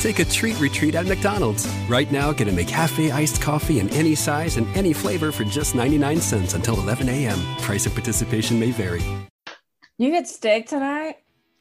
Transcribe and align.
Take 0.00 0.18
a 0.18 0.24
treat 0.24 0.58
retreat 0.58 0.94
at 0.94 1.04
McDonald's. 1.04 1.68
Right 1.86 2.10
now, 2.10 2.32
get 2.32 2.48
a 2.48 2.50
McCafe 2.50 3.12
iced 3.12 3.42
coffee 3.42 3.80
in 3.80 3.90
any 3.90 4.14
size 4.14 4.56
and 4.56 4.66
any 4.74 4.94
flavor 4.94 5.30
for 5.30 5.44
just 5.44 5.74
99 5.74 6.22
cents 6.22 6.54
until 6.54 6.80
11 6.80 7.06
a.m. 7.10 7.38
Price 7.58 7.84
of 7.84 7.92
participation 7.92 8.58
may 8.58 8.70
vary. 8.70 9.02
You 9.98 10.10
get 10.10 10.26
steak 10.26 10.66
tonight? 10.66 11.16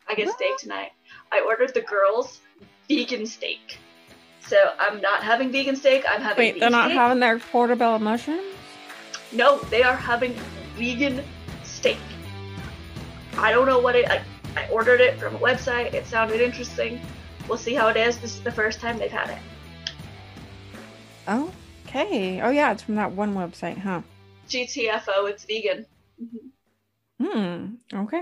I 0.07 0.15
get 0.15 0.29
steak 0.29 0.57
tonight. 0.57 0.91
I 1.33 1.41
ordered 1.41 1.73
the 1.73 1.81
girls 1.81 2.39
vegan 2.87 3.25
steak. 3.25 3.77
So 4.39 4.55
I'm 4.79 5.01
not 5.01 5.21
having 5.21 5.51
vegan 5.51 5.75
steak. 5.75 6.05
I'm 6.09 6.21
having 6.21 6.37
Wait, 6.37 6.53
beef 6.53 6.61
they're 6.61 6.69
not 6.69 6.85
steak. 6.85 6.97
having 6.97 7.19
their 7.19 7.39
portobello 7.39 7.99
mushrooms? 7.99 8.55
No, 9.33 9.59
they 9.63 9.83
are 9.83 9.97
having 9.97 10.33
vegan 10.77 11.25
steak. 11.65 11.97
I 13.37 13.51
don't 13.51 13.65
know 13.65 13.79
what 13.79 13.97
it. 13.97 14.09
I, 14.09 14.23
I 14.55 14.69
ordered 14.69 15.01
it 15.01 15.19
from 15.19 15.35
a 15.35 15.39
website. 15.39 15.93
It 15.93 16.05
sounded 16.05 16.39
interesting. 16.39 17.01
We'll 17.49 17.57
see 17.57 17.73
how 17.73 17.87
it 17.87 17.97
is. 17.97 18.19
This 18.19 18.35
is 18.35 18.43
the 18.43 18.51
first 18.51 18.79
time 18.79 18.99
they've 18.99 19.11
had 19.11 19.31
it. 19.31 19.39
Oh, 21.27 21.51
okay. 21.87 22.39
Oh, 22.41 22.51
yeah, 22.51 22.71
it's 22.71 22.83
from 22.83 22.93
that 22.95 23.11
one 23.11 23.33
website, 23.33 23.79
huh? 23.79 24.03
GTFO, 24.47 25.27
it's 25.27 25.45
vegan. 25.45 25.85
Mhm. 26.21 26.51
Hmm. 27.19 28.01
Okay. 28.03 28.21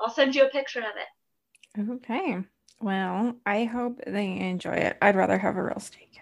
I'll 0.00 0.10
send 0.10 0.34
you 0.34 0.44
a 0.44 0.48
picture 0.48 0.80
of 0.80 0.86
it. 0.96 1.90
Okay. 1.92 2.38
Well, 2.80 3.36
I 3.46 3.64
hope 3.64 4.00
they 4.04 4.26
enjoy 4.38 4.74
it. 4.74 4.98
I'd 5.00 5.16
rather 5.16 5.38
have 5.38 5.56
a 5.56 5.62
real 5.62 5.80
steak. 5.80 6.20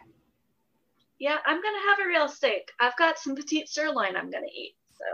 Yeah, 1.18 1.38
I'm 1.46 1.62
gonna 1.62 1.88
have 1.88 2.00
a 2.00 2.06
real 2.08 2.28
steak. 2.28 2.70
I've 2.78 2.96
got 2.96 3.18
some 3.18 3.34
petite 3.34 3.68
sirloin 3.70 4.14
I'm 4.16 4.30
gonna 4.30 4.46
eat. 4.54 4.76
So 4.98 5.04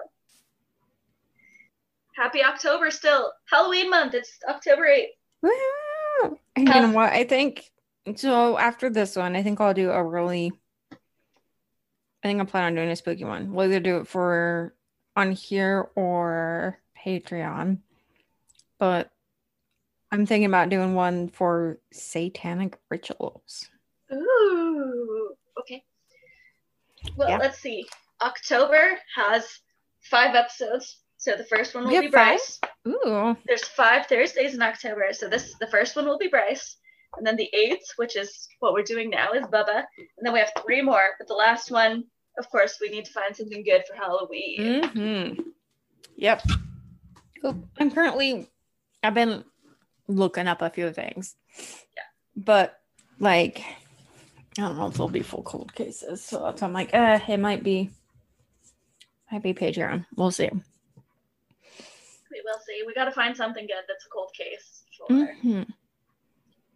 happy 2.16 2.42
October 2.42 2.90
still. 2.90 3.32
Halloween 3.48 3.90
month. 3.90 4.14
It's 4.14 4.38
October 4.48 4.86
8th. 4.86 5.14
Woo! 5.42 5.50
And 6.56 6.68
you 6.68 6.74
know 6.74 6.88
uh, 6.88 6.92
what? 6.92 7.12
I 7.12 7.24
think 7.24 7.70
so. 8.16 8.58
After 8.58 8.90
this 8.90 9.16
one, 9.16 9.36
I 9.36 9.42
think 9.42 9.60
I'll 9.60 9.74
do 9.74 9.90
a 9.90 10.02
really. 10.04 10.52
I 10.92 12.28
think 12.28 12.40
I 12.40 12.44
plan 12.44 12.64
on 12.64 12.74
doing 12.74 12.90
a 12.90 12.96
spooky 12.96 13.24
one. 13.24 13.52
We'll 13.52 13.66
either 13.66 13.80
do 13.80 13.96
it 13.98 14.06
for 14.06 14.74
on 15.16 15.32
here 15.32 15.90
or 15.96 16.78
Patreon, 17.04 17.78
but 18.78 19.10
I'm 20.12 20.26
thinking 20.26 20.46
about 20.46 20.68
doing 20.68 20.94
one 20.94 21.28
for 21.28 21.78
satanic 21.92 22.78
rituals. 22.90 23.68
Ooh. 24.12 25.34
Okay. 25.58 25.82
Well, 27.16 27.30
Yeah. 27.30 27.38
let's 27.38 27.58
see. 27.58 27.86
October 28.20 28.98
has 29.16 29.60
five 30.02 30.34
episodes. 30.34 31.01
So 31.22 31.36
the 31.36 31.44
first 31.44 31.72
one 31.72 31.84
will 31.84 32.00
be 32.00 32.10
five? 32.10 32.10
Bryce. 32.10 32.60
Ooh, 32.88 33.36
There's 33.46 33.62
five 33.62 34.06
Thursdays 34.06 34.54
in 34.54 34.62
October. 34.62 35.06
So 35.12 35.28
this 35.28 35.54
the 35.60 35.68
first 35.68 35.94
one 35.94 36.04
will 36.04 36.18
be 36.18 36.26
Bryce. 36.26 36.78
And 37.16 37.24
then 37.24 37.36
the 37.36 37.48
eighth, 37.54 37.92
which 37.94 38.16
is 38.16 38.48
what 38.58 38.72
we're 38.72 38.82
doing 38.82 39.08
now, 39.08 39.30
is 39.30 39.46
Bubba. 39.46 39.84
And 39.98 40.22
then 40.22 40.32
we 40.32 40.40
have 40.40 40.50
three 40.64 40.82
more. 40.82 41.10
But 41.18 41.28
the 41.28 41.34
last 41.34 41.70
one, 41.70 42.02
of 42.38 42.50
course, 42.50 42.78
we 42.80 42.88
need 42.88 43.04
to 43.04 43.12
find 43.12 43.36
something 43.36 43.62
good 43.62 43.84
for 43.86 43.94
Halloween. 43.94 44.82
Mm-hmm. 44.82 45.42
Yep. 46.16 46.42
I'm 47.78 47.90
currently, 47.92 48.48
I've 49.04 49.14
been 49.14 49.44
looking 50.08 50.48
up 50.48 50.60
a 50.60 50.70
few 50.70 50.92
things. 50.92 51.36
Yeah. 51.56 52.02
But 52.34 52.80
like, 53.20 53.62
I 54.58 54.62
don't 54.62 54.76
know 54.76 54.88
if 54.88 54.94
they'll 54.94 55.06
be 55.06 55.22
full 55.22 55.44
cold 55.44 55.72
cases. 55.72 56.24
So 56.24 56.42
that's 56.42 56.62
why 56.62 56.66
I'm 56.66 56.74
like, 56.74 56.92
uh, 56.92 57.20
it 57.28 57.38
might 57.38 57.62
be, 57.62 57.90
might 59.30 59.44
be 59.44 59.54
Patreon. 59.54 60.06
We'll 60.16 60.32
see. 60.32 60.50
We 62.44 62.50
will 62.50 62.60
see. 62.66 62.82
We 62.86 62.94
got 62.94 63.04
to 63.04 63.12
find 63.12 63.36
something 63.36 63.66
good 63.66 63.84
that's 63.88 64.04
a 64.06 64.08
cold 64.08 64.30
case 64.36 64.82
for 64.98 65.06
Mhm. 65.08 65.66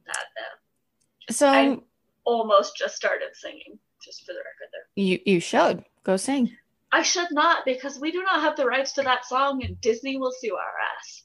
that. 0.06 0.26
Though. 0.36 1.34
So 1.34 1.48
I- 1.48 1.78
Almost 2.24 2.76
just 2.76 2.96
started 2.96 3.34
singing, 3.34 3.78
just 4.02 4.24
for 4.26 4.32
the 4.32 4.38
record 4.40 4.68
there. 4.72 4.86
you 4.96 5.20
you 5.24 5.38
should 5.40 5.84
go 6.02 6.16
sing. 6.16 6.56
I 6.90 7.02
should 7.02 7.28
not 7.30 7.64
because 7.64 8.00
we 8.00 8.10
do 8.10 8.20
not 8.22 8.40
have 8.40 8.56
the 8.56 8.66
rights 8.66 8.92
to 8.94 9.02
that 9.02 9.24
song 9.24 9.62
and 9.64 9.80
Disney 9.80 10.16
will 10.18 10.32
sue 10.40 10.56
our 10.56 10.74
ass. 10.92 11.22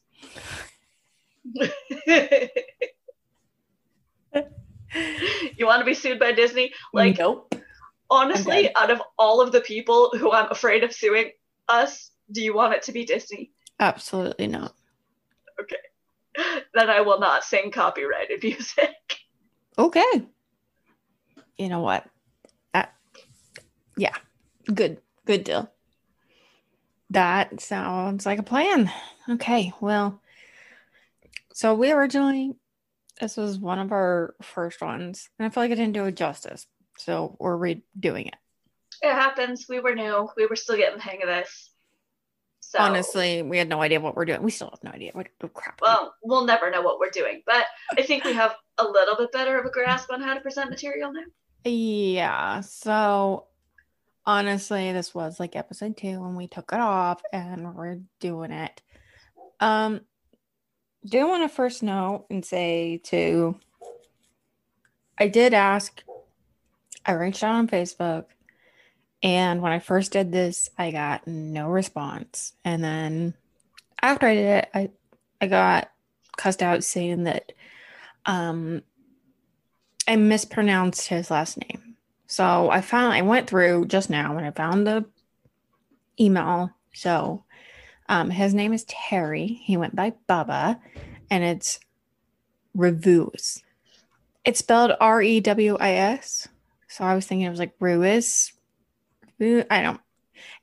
you 5.57 5.66
want 5.66 5.80
to 5.80 5.85
be 5.85 5.94
sued 5.96 6.19
by 6.19 6.31
Disney? 6.31 6.72
Like, 6.94 7.18
nope. 7.18 7.53
honestly, 8.09 8.74
out 8.75 8.91
of 8.91 9.01
all 9.18 9.41
of 9.41 9.51
the 9.51 9.62
people 9.62 10.12
who 10.18 10.31
I'm 10.31 10.51
afraid 10.51 10.84
of 10.84 10.94
suing 10.94 11.31
us, 11.68 12.12
do 12.31 12.41
you 12.44 12.53
want 12.53 12.74
it 12.75 12.84
to 12.84 12.91
be 12.91 13.06
Disney? 13.06 13.51
Absolutely 13.80 14.48
not. 14.48 14.74
Okay. 15.59 15.76
Then 16.74 16.90
I 16.90 17.02
will 17.02 17.20
not 17.20 17.44
sing 17.44 17.72
copyrighted 17.72 18.42
music. 18.44 18.96
Okay. 19.78 20.26
You 21.58 21.70
know 21.70 21.81
what? 21.81 22.06
That, 22.74 22.94
yeah, 23.98 24.16
good, 24.74 25.02
good 25.26 25.44
deal. 25.44 25.70
That 27.10 27.60
sounds 27.60 28.26
like 28.26 28.40
a 28.40 28.44
plan. 28.44 28.90
Okay, 29.30 29.74
well, 29.81 30.22
so 31.54 31.76
we 31.76 31.92
originally, 31.92 32.54
this 33.20 33.36
was 33.36 33.60
one 33.60 33.80
of 33.80 33.92
our 33.92 34.34
first 34.42 34.81
ones, 34.81 35.30
and 35.38 35.46
I 35.46 35.50
feel 35.50 35.64
like 35.64 35.72
I 35.72 35.76
didn't 35.76 35.94
do 35.94 36.06
it 36.06 36.16
justice. 36.16 36.66
So 36.98 37.36
we're 37.40 37.58
redoing 37.58 38.28
it. 38.28 38.36
It 39.02 39.14
happens. 39.14 39.66
We 39.68 39.80
were 39.80 39.96
new. 39.96 40.30
We 40.38 40.46
were 40.46 40.56
still 40.56 40.78
getting 40.78 40.98
the 40.98 41.04
hang 41.04 41.22
of 41.22 41.28
this. 41.28 41.71
So, 42.72 42.80
Honestly, 42.80 43.42
we 43.42 43.58
had 43.58 43.68
no 43.68 43.82
idea 43.82 44.00
what 44.00 44.16
we're 44.16 44.24
doing. 44.24 44.42
We 44.44 44.52
still 44.52 44.70
have 44.70 44.82
no 44.82 44.92
idea 44.92 45.12
what 45.12 45.28
oh, 45.44 45.50
crap. 45.50 45.82
well, 45.82 46.16
we'll 46.24 46.46
never 46.46 46.72
know 46.72 46.82
what 46.82 47.00
we're 47.00 47.09
doing, 47.09 47.44
but 47.46 47.66
I 47.98 48.02
think 48.02 48.24
we 48.24 48.32
have 48.32 48.56
a 48.78 48.86
little 48.86 49.18
bit 49.18 49.34
better 49.34 49.59
of 49.59 49.66
a 49.66 49.70
grasp 49.70 50.09
on 50.09 50.22
how 50.22 50.34
to 50.36 50.40
present 50.40 50.70
material 50.70 51.12
now. 51.12 51.24
Yeah. 51.66 52.62
So 52.62 53.48
honestly, 54.26 54.94
this 54.94 55.14
was 55.14 55.38
like 55.38 55.58
episode 55.58 55.98
two 55.98 56.22
when 56.22 56.38
we 56.38 56.48
took 56.48 56.72
it 56.72 56.80
off 56.80 57.22
and 57.34 57.76
we're 57.76 58.00
doing 58.22 58.52
it. 58.52 58.81
Um 59.60 60.00
do 61.06 61.28
want 61.28 61.44
to 61.44 61.54
first 61.54 61.84
note 61.84 62.26
and 62.30 62.46
say 62.46 63.02
to 63.04 63.60
I 65.18 65.28
did 65.28 65.54
ask 65.54 66.02
I 67.06 67.12
reached 67.12 67.44
out 67.44 67.56
on 67.56 67.68
Facebook 67.68 68.28
and 69.24 69.62
when 69.62 69.72
I 69.72 69.80
first 69.80 70.12
did 70.12 70.32
this, 70.32 70.70
I 70.78 70.92
got 70.92 71.28
no 71.28 71.70
response. 71.70 72.54
And 72.66 72.84
then 72.84 73.34
after 74.02 74.26
I 74.26 74.36
did 74.36 74.46
it, 74.46 74.70
I 74.74 74.90
I 75.40 75.48
got 75.48 75.92
cussed 76.38 76.64
out 76.64 76.84
saying 76.84 77.24
that 77.24 77.52
um 78.26 78.81
I 80.08 80.16
mispronounced 80.16 81.08
his 81.08 81.30
last 81.30 81.58
name. 81.58 81.96
So 82.28 82.70
I 82.70 82.81
found 82.81 83.14
I 83.14 83.22
went 83.22 83.48
through 83.48 83.86
just 83.86 84.10
now 84.10 84.38
and 84.38 84.46
I 84.46 84.52
found 84.52 84.88
the 84.88 85.06
email. 86.20 86.72
So 86.94 87.44
um 88.10 88.31
his 88.31 88.54
name 88.54 88.74
is 88.74 88.86
Terry. 88.86 89.48
He 89.64 89.78
went 89.78 89.96
by 89.96 90.14
Bubba 90.28 90.80
and 91.30 91.44
it's 91.44 91.80
Rewis. 92.76 93.62
It's 94.44 94.60
spelled 94.60 94.94
R 95.00 95.22
E 95.22 95.40
W 95.42 95.78
I 95.80 95.92
S. 95.94 96.48
So 96.88 97.04
I 97.04 97.14
was 97.14 97.28
thinking 97.28 97.46
it 97.46 97.52
was 97.52 97.60
like 97.60 97.76
Ruiz. 97.80 98.54
I 99.41 99.81
don't 99.81 100.00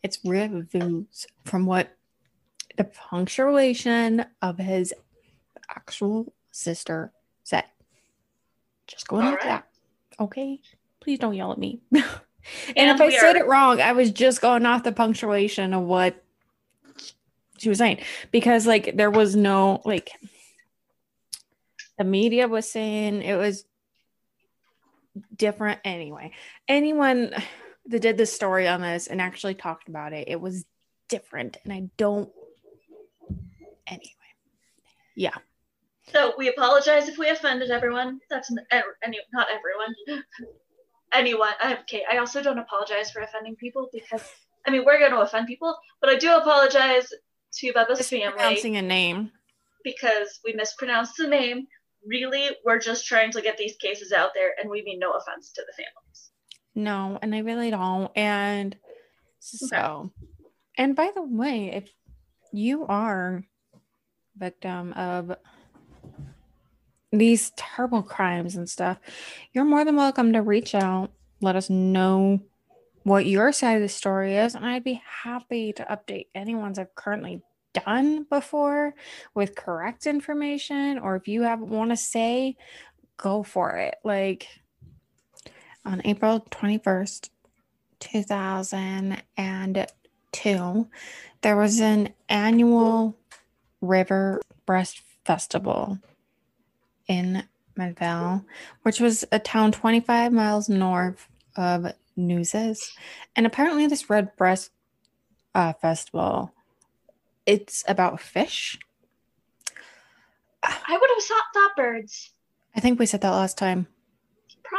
it's 0.02 0.18
Rewis 0.24 1.26
from 1.44 1.66
what 1.66 1.96
the 2.76 2.84
punctuation 2.84 4.24
of 4.42 4.58
his 4.58 4.94
actual 5.68 6.32
sister 6.52 7.12
said. 7.44 7.64
Just 8.86 9.08
going 9.08 9.24
All 9.24 9.32
like 9.32 9.40
right. 9.44 9.48
that. 9.48 9.68
Okay. 10.20 10.60
Please 11.00 11.18
don't 11.18 11.34
yell 11.34 11.52
at 11.52 11.58
me. 11.58 11.80
and, 11.92 12.04
And 12.76 12.90
if 12.90 13.00
I 13.00 13.10
said 13.10 13.36
are- 13.36 13.40
it 13.40 13.46
wrong, 13.46 13.80
I 13.80 13.92
was 13.92 14.10
just 14.10 14.40
going 14.40 14.66
off 14.66 14.84
the 14.84 14.92
punctuation 14.92 15.74
of 15.74 15.82
what 15.82 16.22
she 17.58 17.68
was 17.68 17.78
saying. 17.78 17.98
Because 18.30 18.66
like 18.66 18.96
there 18.96 19.10
was 19.10 19.36
no 19.36 19.82
like 19.84 20.10
the 21.98 22.04
media 22.04 22.46
was 22.48 22.70
saying 22.70 23.22
it 23.22 23.36
was 23.36 23.64
different 25.34 25.80
anyway. 25.84 26.32
Anyone 26.68 27.34
that 27.88 28.00
did 28.00 28.16
this 28.16 28.32
story 28.32 28.68
on 28.68 28.80
this 28.80 29.06
and 29.06 29.20
actually 29.20 29.54
talked 29.54 29.88
about 29.88 30.12
it, 30.12 30.28
it 30.28 30.40
was 30.40 30.64
different. 31.08 31.56
And 31.64 31.72
I 31.72 31.88
don't 31.96 32.30
anyway. 33.86 34.12
Yeah. 35.16 35.34
So 36.12 36.32
we 36.38 36.48
apologize 36.48 37.08
if 37.08 37.18
we 37.18 37.28
offended 37.28 37.70
everyone. 37.70 38.20
That's 38.30 38.50
n- 38.50 38.64
er- 38.72 38.96
any, 39.02 39.18
not 39.32 39.48
everyone. 39.50 40.22
Anyone. 41.12 41.52
Okay. 41.64 42.04
I 42.10 42.18
also 42.18 42.42
don't 42.42 42.58
apologize 42.58 43.10
for 43.10 43.20
offending 43.22 43.56
people 43.56 43.88
because 43.92 44.22
I 44.66 44.70
mean 44.70 44.84
we're 44.84 44.98
going 44.98 45.12
to 45.12 45.20
offend 45.20 45.46
people, 45.46 45.76
but 46.00 46.10
I 46.10 46.16
do 46.16 46.34
apologize 46.36 47.08
to 47.54 47.72
Bubba's 47.72 48.08
family 48.08 48.30
Pronouncing 48.32 48.76
a 48.76 48.82
name. 48.82 49.32
because 49.84 50.40
we 50.44 50.52
mispronounced 50.52 51.16
the 51.16 51.26
name. 51.26 51.66
Really, 52.06 52.50
we're 52.64 52.78
just 52.78 53.06
trying 53.06 53.32
to 53.32 53.40
get 53.42 53.56
these 53.56 53.76
cases 53.76 54.12
out 54.12 54.30
there, 54.34 54.52
and 54.60 54.70
we 54.70 54.82
mean 54.82 54.98
no 54.98 55.12
offense 55.12 55.50
to 55.52 55.62
the 55.66 55.72
families. 55.72 56.27
No, 56.78 57.18
and 57.20 57.34
I 57.34 57.40
really 57.40 57.72
don't. 57.72 58.12
And 58.14 58.76
so, 59.40 60.12
and 60.76 60.94
by 60.94 61.10
the 61.12 61.22
way, 61.22 61.72
if 61.74 61.90
you 62.52 62.86
are 62.86 63.42
victim 64.36 64.92
of 64.92 65.36
these 67.10 67.50
terrible 67.56 68.04
crimes 68.04 68.54
and 68.54 68.70
stuff, 68.70 68.98
you're 69.52 69.64
more 69.64 69.84
than 69.84 69.96
welcome 69.96 70.32
to 70.34 70.40
reach 70.40 70.72
out. 70.72 71.10
Let 71.40 71.56
us 71.56 71.68
know 71.68 72.42
what 73.02 73.26
your 73.26 73.50
side 73.50 73.74
of 73.74 73.82
the 73.82 73.88
story 73.88 74.36
is, 74.36 74.54
and 74.54 74.64
I'd 74.64 74.84
be 74.84 75.02
happy 75.24 75.72
to 75.72 75.82
update 75.82 76.26
anyone's 76.32 76.78
I've 76.78 76.94
currently 76.94 77.42
done 77.74 78.22
before 78.30 78.94
with 79.34 79.56
correct 79.56 80.06
information, 80.06 81.00
or 81.00 81.16
if 81.16 81.26
you 81.26 81.42
have 81.42 81.58
want 81.58 81.90
to 81.90 81.96
say, 81.96 82.56
go 83.16 83.42
for 83.42 83.78
it. 83.78 83.96
Like 84.04 84.46
on 85.88 86.02
April 86.04 86.40
21st, 86.50 87.30
2002, 87.98 90.88
there 91.40 91.56
was 91.56 91.80
an 91.80 92.12
annual 92.28 93.16
Red 93.80 94.40
Breast 94.66 95.00
Festival 95.24 95.98
in 97.08 97.44
Melville, 97.74 98.44
which 98.82 99.00
was 99.00 99.24
a 99.32 99.38
town 99.38 99.72
25 99.72 100.30
miles 100.30 100.68
north 100.68 101.26
of 101.56 101.94
Newses. 102.16 102.92
And 103.34 103.46
apparently, 103.46 103.86
this 103.86 104.10
Red 104.10 104.36
Breast 104.36 104.70
uh, 105.54 105.72
Festival, 105.72 106.52
it's 107.46 107.82
about 107.88 108.20
fish. 108.20 108.78
I 110.62 110.98
would 111.00 111.10
have 111.14 111.24
thought 111.54 111.76
birds, 111.76 112.32
I 112.76 112.80
think 112.80 112.98
we 112.98 113.06
said 113.06 113.22
that 113.22 113.30
last 113.30 113.56
time. 113.56 113.86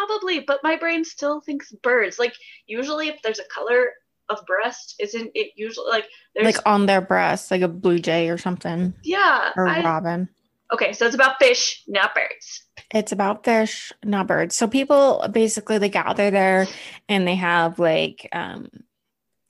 Probably, 0.09 0.39
but 0.39 0.59
my 0.63 0.75
brain 0.75 1.03
still 1.03 1.41
thinks 1.41 1.71
birds. 1.71 2.17
Like 2.19 2.33
usually, 2.65 3.09
if 3.09 3.21
there's 3.21 3.39
a 3.39 3.44
color 3.53 3.94
of 4.29 4.45
breast, 4.45 4.95
isn't 5.00 5.31
it 5.35 5.51
usually 5.56 5.89
like 5.89 6.06
there's 6.35 6.56
Like 6.56 6.67
on 6.67 6.85
their 6.85 7.01
breast, 7.01 7.51
like 7.51 7.61
a 7.61 7.67
blue 7.67 8.00
jay 8.00 8.29
or 8.29 8.38
something, 8.38 8.94
yeah? 9.03 9.51
or 9.56 9.67
I- 9.67 9.83
robin. 9.83 10.29
okay, 10.73 10.94
so 10.94 11.06
it's 11.06 11.15
about 11.15 11.35
fish, 11.39 11.83
not 11.88 12.13
birds. 12.15 12.65
It's 12.91 13.11
about 13.11 13.44
fish, 13.45 13.91
not 14.03 14.27
birds. 14.27 14.56
So 14.56 14.67
people 14.67 15.27
basically 15.31 15.77
they 15.77 15.89
gather 15.89 16.31
there 16.31 16.67
and 17.07 17.27
they 17.27 17.35
have 17.35 17.77
like 17.79 18.27
um 18.31 18.69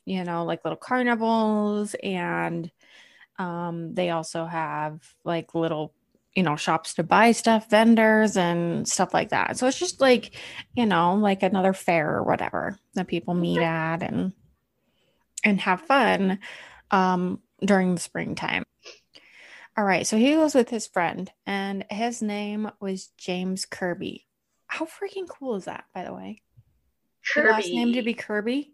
you 0.05 0.23
know, 0.23 0.43
like 0.43 0.65
little 0.65 0.77
carnivals 0.77 1.95
and 2.01 2.71
um 3.37 3.93
they 3.93 4.09
also 4.09 4.45
have 4.45 4.99
like 5.23 5.53
little 5.55 5.93
you 6.35 6.43
know 6.43 6.55
shops 6.55 6.93
to 6.95 7.03
buy 7.03 7.31
stuff, 7.31 7.69
vendors 7.69 8.37
and 8.37 8.87
stuff 8.87 9.13
like 9.13 9.29
that. 9.29 9.57
So 9.57 9.67
it's 9.67 9.79
just 9.79 10.01
like, 10.01 10.35
you 10.75 10.85
know, 10.85 11.15
like 11.15 11.43
another 11.43 11.73
fair 11.73 12.15
or 12.15 12.23
whatever 12.23 12.77
that 12.93 13.07
people 13.07 13.33
meet 13.33 13.59
at 13.59 14.03
and 14.03 14.33
and 15.43 15.59
have 15.61 15.81
fun 15.81 16.39
um 16.91 17.41
during 17.63 17.95
the 17.95 18.01
springtime. 18.01 18.63
All 19.77 19.85
right, 19.85 20.05
so 20.05 20.17
he 20.17 20.35
was 20.35 20.55
with 20.55 20.69
his 20.69 20.87
friend, 20.87 21.31
and 21.45 21.85
his 21.89 22.21
name 22.21 22.69
was 22.81 23.11
James 23.17 23.65
Kirby. 23.65 24.27
How 24.67 24.85
freaking 24.85 25.27
cool 25.27 25.55
is 25.55 25.65
that, 25.65 25.85
by 25.93 26.03
the 26.03 26.13
way? 26.13 26.41
Your 27.35 27.45
Kirby. 27.45 27.53
last 27.53 27.69
name 27.69 27.93
to 27.93 28.01
be 28.01 28.13
Kirby? 28.13 28.73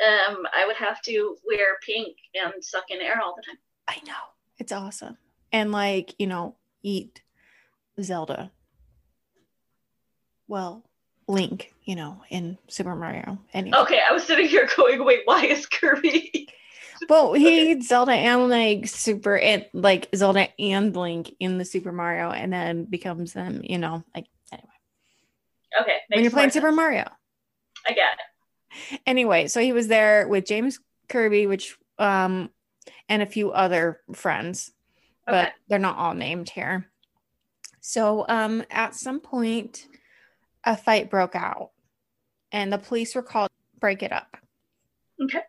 Um, 0.00 0.46
I 0.54 0.66
would 0.66 0.76
have 0.76 1.02
to 1.02 1.36
wear 1.44 1.76
pink 1.84 2.16
and 2.34 2.52
suck 2.64 2.84
in 2.90 3.00
air 3.00 3.20
all 3.22 3.34
the 3.36 3.42
time. 3.42 3.58
I 3.86 4.00
know. 4.06 4.14
It's 4.58 4.72
awesome. 4.72 5.18
And 5.52 5.72
like, 5.72 6.14
you 6.18 6.26
know, 6.26 6.56
eat 6.82 7.22
Zelda. 8.00 8.50
Well, 10.46 10.84
Link, 11.26 11.72
you 11.84 11.94
know, 11.94 12.22
in 12.30 12.58
Super 12.68 12.94
Mario. 12.94 13.38
Anyway. 13.52 13.76
Okay, 13.78 14.00
I 14.08 14.12
was 14.12 14.24
sitting 14.24 14.48
here 14.48 14.68
going, 14.76 15.04
wait, 15.04 15.20
why 15.24 15.44
is 15.44 15.66
Kirby? 15.66 16.48
Well, 17.08 17.32
he 17.32 17.70
eats 17.70 17.88
Zelda 17.88 18.12
and 18.12 18.48
like 18.48 18.88
Super 18.88 19.38
and 19.38 19.64
like 19.72 20.08
Zelda 20.14 20.48
and 20.60 20.94
Link 20.96 21.32
in 21.38 21.58
the 21.58 21.64
Super 21.64 21.92
Mario 21.92 22.30
and 22.30 22.52
then 22.52 22.84
becomes 22.86 23.32
them, 23.32 23.60
you 23.62 23.78
know, 23.78 24.02
like 24.14 24.26
anyway. 24.52 24.68
Okay, 25.80 25.96
when 26.08 26.22
you're 26.22 26.30
playing 26.30 26.48
more 26.48 26.52
Super. 26.52 26.72
Mario. 26.72 27.08
I 27.86 27.92
get 27.92 28.18
it. 28.92 29.00
anyway, 29.06 29.46
so 29.46 29.60
he 29.60 29.72
was 29.72 29.88
there 29.88 30.26
with 30.28 30.44
James 30.44 30.80
Kirby, 31.08 31.46
which 31.46 31.76
um 31.98 32.50
and 33.08 33.22
a 33.22 33.26
few 33.26 33.52
other 33.52 34.00
friends, 34.12 34.72
but 35.28 35.44
Okay. 35.46 35.52
they're 35.68 35.78
not 35.78 35.98
all 35.98 36.14
named 36.14 36.48
here. 36.50 36.90
So 37.80 38.24
um 38.28 38.64
at 38.70 38.94
some 38.94 39.20
point 39.20 39.86
a 40.64 40.76
fight 40.76 41.10
broke 41.10 41.36
out 41.36 41.70
and 42.52 42.72
the 42.72 42.78
police 42.78 43.14
were 43.14 43.22
called 43.22 43.50
to 43.50 43.80
break 43.80 44.02
it 44.02 44.12
up. 44.12 44.36
Okay. 45.22 45.40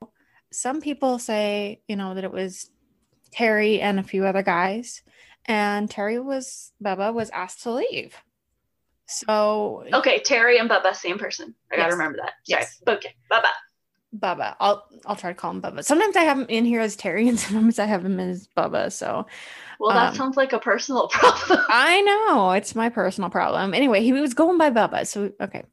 Some 0.52 0.82
people 0.82 1.20
say, 1.20 1.82
you 1.88 1.96
know, 1.96 2.14
that 2.16 2.24
it 2.24 2.32
was 2.32 2.70
Terry 3.32 3.80
and 3.82 4.00
a 4.00 4.04
few 4.04 4.26
other 4.26 4.44
guys 4.44 5.02
and 5.46 5.90
Terry 5.90 6.20
was 6.20 6.72
Bubba 6.84 7.14
was 7.14 7.30
asked 7.32 7.64
to 7.64 7.72
leave. 7.72 8.16
So 9.08 9.86
Okay, 9.94 10.20
Terry 10.20 10.60
and 10.60 10.70
Bubba, 10.70 10.96
same 10.96 11.18
person. 11.18 11.56
I 11.72 11.78
gotta 11.78 11.94
remember 11.94 12.18
that. 12.18 12.34
Sorry. 12.48 12.62
Yes. 12.62 12.82
Okay, 12.88 13.16
Bubba. 13.32 13.48
Bubba. 14.18 14.56
I'll 14.60 14.86
I'll 15.06 15.16
try 15.16 15.32
to 15.32 15.36
call 15.36 15.52
him 15.52 15.62
Bubba. 15.62 15.84
Sometimes 15.84 16.16
I 16.16 16.22
have 16.24 16.38
him 16.40 16.46
in 16.50 16.66
here 16.66 16.82
as 16.82 16.96
Terry, 16.96 17.28
and 17.28 17.40
sometimes 17.40 17.78
I 17.80 17.86
have 17.86 18.04
him 18.06 18.20
as 18.20 18.48
Bubba. 18.58 18.92
So 18.92 19.26
Well, 19.80 19.96
that 19.96 20.10
Um, 20.12 20.16
sounds 20.16 20.38
like 20.38 20.54
a 20.54 20.60
personal 20.60 21.08
problem. 21.12 21.60
I 21.70 22.02
know 22.02 22.52
it's 22.52 22.74
my 22.76 22.90
personal 22.90 23.30
problem. 23.30 23.74
Anyway, 23.74 24.02
he 24.04 24.14
was 24.14 24.34
going 24.34 24.58
by 24.58 24.72
Bubba. 24.72 25.06
So 25.06 25.32
okay. 25.40 25.64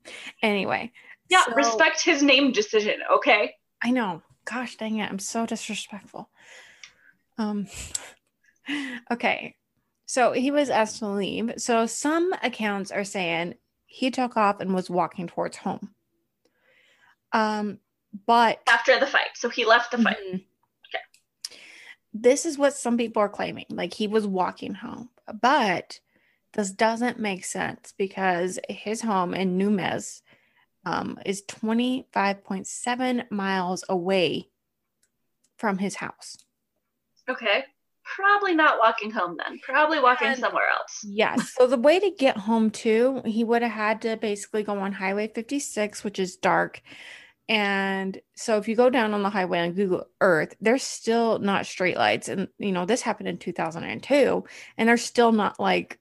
Anyway, 0.42 0.92
yeah, 1.30 1.44
so- 1.46 1.54
respect 1.54 2.02
his 2.04 2.22
name 2.22 2.52
decision, 2.52 2.96
okay? 3.16 3.54
I 3.82 3.90
know. 3.90 4.22
Gosh 4.44 4.76
dang 4.76 4.98
it, 4.98 5.10
I'm 5.10 5.18
so 5.18 5.46
disrespectful. 5.46 6.28
Um. 7.38 7.66
Okay, 9.12 9.54
so 10.06 10.32
he 10.32 10.50
was 10.50 10.70
asked 10.70 10.98
to 10.98 11.06
leave. 11.06 11.52
So 11.58 11.86
some 11.86 12.32
accounts 12.42 12.90
are 12.90 13.04
saying 13.04 13.54
he 13.86 14.10
took 14.10 14.36
off 14.36 14.58
and 14.58 14.74
was 14.74 14.90
walking 14.90 15.28
towards 15.28 15.56
home. 15.58 15.94
Um, 17.32 17.78
but 18.26 18.60
After 18.68 18.98
the 18.98 19.06
fight. 19.06 19.30
So 19.34 19.48
he 19.48 19.64
left 19.64 19.90
the 19.90 19.98
fight. 19.98 20.16
Mhm. 20.32 20.44
This 22.12 22.46
is 22.46 22.56
what 22.56 22.72
some 22.74 22.96
people 22.96 23.20
are 23.20 23.28
claiming. 23.28 23.66
Like 23.68 23.92
he 23.92 24.06
was 24.08 24.26
walking 24.26 24.74
home. 24.74 25.10
But 25.42 26.00
this 26.54 26.70
doesn't 26.70 27.18
make 27.18 27.44
sense 27.44 27.92
because 27.98 28.58
his 28.70 29.02
home 29.02 29.34
in 29.34 29.58
Numes 29.58 30.22
um, 30.86 31.18
is 31.26 31.42
25.7 31.42 33.30
miles 33.30 33.84
away 33.88 34.48
from 35.58 35.78
his 35.78 35.96
house. 35.96 36.38
Okay. 37.28 37.64
Probably 38.04 38.54
not 38.54 38.78
walking 38.78 39.10
home 39.10 39.36
then. 39.36 39.58
Probably 39.64 39.98
walking 40.00 40.28
And- 40.28 40.38
somewhere 40.38 40.68
else. 40.72 41.04
Yes. 41.04 41.52
So 41.58 41.66
the 41.66 41.76
way 41.76 41.98
to 41.98 42.10
get 42.16 42.36
home 42.36 42.70
too, 42.70 43.20
he 43.26 43.42
would 43.42 43.62
have 43.62 43.72
had 43.72 44.00
to 44.02 44.16
basically 44.16 44.62
go 44.62 44.78
on 44.78 44.92
Highway 44.92 45.26
56, 45.28 46.04
which 46.04 46.18
is 46.20 46.36
dark. 46.36 46.80
And 47.48 48.20
so 48.34 48.58
if 48.58 48.66
you 48.68 48.74
go 48.74 48.90
down 48.90 49.14
on 49.14 49.22
the 49.22 49.30
highway 49.30 49.60
on 49.60 49.72
Google 49.72 50.08
Earth, 50.20 50.56
there's 50.60 50.82
still 50.82 51.38
not 51.38 51.66
straight 51.66 51.96
lights. 51.96 52.28
And 52.28 52.48
you 52.58 52.72
know, 52.72 52.86
this 52.86 53.02
happened 53.02 53.28
in 53.28 53.38
2002, 53.38 54.44
and 54.76 54.88
there's 54.88 55.04
still 55.04 55.32
not 55.32 55.60
like 55.60 56.00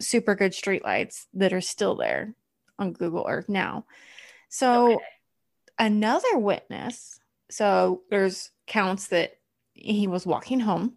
super 0.00 0.34
good 0.34 0.54
street 0.54 0.84
lights 0.84 1.28
that 1.34 1.52
are 1.52 1.60
still 1.60 1.94
there 1.96 2.34
on 2.78 2.92
Google 2.92 3.26
Earth 3.28 3.48
now. 3.48 3.86
So 4.48 4.94
Okay. 4.94 5.04
another 5.78 6.38
witness 6.38 7.18
so 7.50 8.02
there's 8.10 8.50
counts 8.66 9.08
that 9.08 9.38
he 9.74 10.06
was 10.06 10.26
walking 10.26 10.60
home 10.60 10.94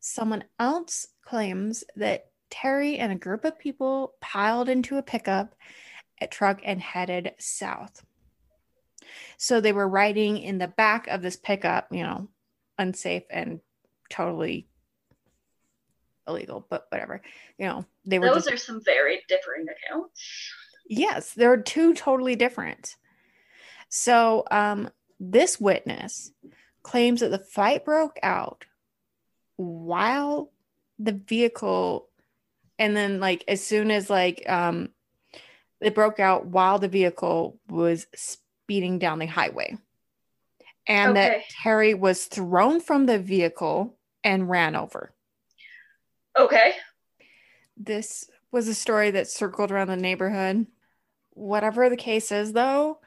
someone 0.00 0.44
else 0.58 1.08
claims 1.24 1.84
that 1.96 2.26
terry 2.50 2.98
and 2.98 3.12
a 3.12 3.16
group 3.16 3.44
of 3.44 3.58
people 3.58 4.14
piled 4.20 4.68
into 4.68 4.98
a 4.98 5.02
pickup 5.02 5.54
a 6.20 6.26
truck 6.26 6.60
and 6.64 6.80
headed 6.80 7.32
south 7.38 8.04
so 9.36 9.60
they 9.60 9.72
were 9.72 9.88
riding 9.88 10.38
in 10.38 10.58
the 10.58 10.68
back 10.68 11.06
of 11.08 11.22
this 11.22 11.36
pickup 11.36 11.88
you 11.90 12.02
know 12.02 12.28
unsafe 12.78 13.24
and 13.30 13.60
totally 14.10 14.68
illegal 16.28 16.64
but 16.68 16.86
whatever 16.90 17.20
you 17.58 17.66
know 17.66 17.84
they 18.04 18.18
were 18.18 18.26
Those 18.26 18.44
just 18.44 18.52
are 18.52 18.56
some 18.56 18.82
very 18.84 19.20
differing 19.28 19.66
accounts. 19.68 20.52
Yes, 20.88 21.32
they're 21.32 21.56
two 21.56 21.94
totally 21.94 22.36
different. 22.36 22.96
So, 23.88 24.44
um, 24.50 24.90
this 25.20 25.60
witness 25.60 26.32
claims 26.82 27.20
that 27.20 27.30
the 27.30 27.38
fight 27.38 27.84
broke 27.84 28.18
out 28.22 28.64
while 29.56 30.50
the 30.98 31.12
vehicle, 31.12 32.08
and 32.78 32.96
then 32.96 33.20
like 33.20 33.44
as 33.46 33.64
soon 33.64 33.90
as 33.90 34.10
like 34.10 34.48
um, 34.48 34.90
it 35.80 35.94
broke 35.94 36.18
out 36.18 36.46
while 36.46 36.78
the 36.78 36.88
vehicle 36.88 37.58
was 37.68 38.06
speeding 38.64 38.98
down 38.98 39.18
the 39.18 39.26
highway, 39.26 39.76
and 40.86 41.16
that 41.16 41.32
Okay. 41.32 41.44
Terry 41.62 41.94
was 41.94 42.26
thrown 42.26 42.80
from 42.80 43.06
the 43.06 43.18
vehicle 43.18 43.96
and 44.24 44.48
ran 44.48 44.76
over. 44.76 45.12
Okay. 46.38 46.74
This 47.76 48.30
was 48.52 48.68
a 48.68 48.74
story 48.74 49.10
that 49.12 49.28
circled 49.28 49.70
around 49.72 49.88
the 49.88 49.96
neighborhood. 49.96 50.66
Whatever 51.30 51.88
the 51.88 51.96
case 51.96 52.30
is, 52.30 52.52
though, 52.52 53.00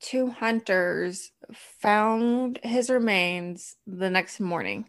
two 0.00 0.30
hunters 0.30 1.32
found 1.52 2.60
his 2.62 2.90
remains 2.90 3.76
the 3.86 4.10
next 4.10 4.40
morning. 4.40 4.88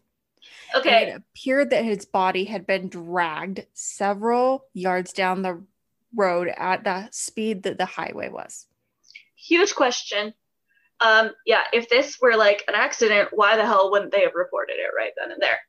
And 0.74 0.82
Okay. 0.82 1.12
It 1.12 1.16
appeared 1.16 1.70
that 1.70 1.86
his 1.86 2.06
body 2.06 2.46
had 2.46 2.66
been 2.66 2.90
dragged 2.90 3.66
several 3.74 4.66
yards 4.74 5.14
down 5.14 5.42
the 5.42 5.64
road 6.16 6.50
at 6.50 6.84
the 6.84 7.10
speed 7.12 7.64
that 7.64 7.78
the 7.78 7.86
highway 7.86 8.30
was. 8.30 8.68
Huge 9.41 9.75
question. 9.75 10.33
Um, 11.00 11.31
yeah, 11.45 11.62
if 11.74 11.89
this 11.89 12.19
were 12.21 12.36
like 12.36 12.63
an 12.67 12.75
accident, 12.75 13.29
why 13.31 13.57
the 13.57 13.65
hell 13.65 13.91
wouldn't 13.91 14.12
they 14.12 14.21
have 14.21 14.36
reported 14.36 14.75
it 14.75 14.95
right 14.95 15.12
then 15.17 15.31
and 15.31 15.41
there? 15.41 15.60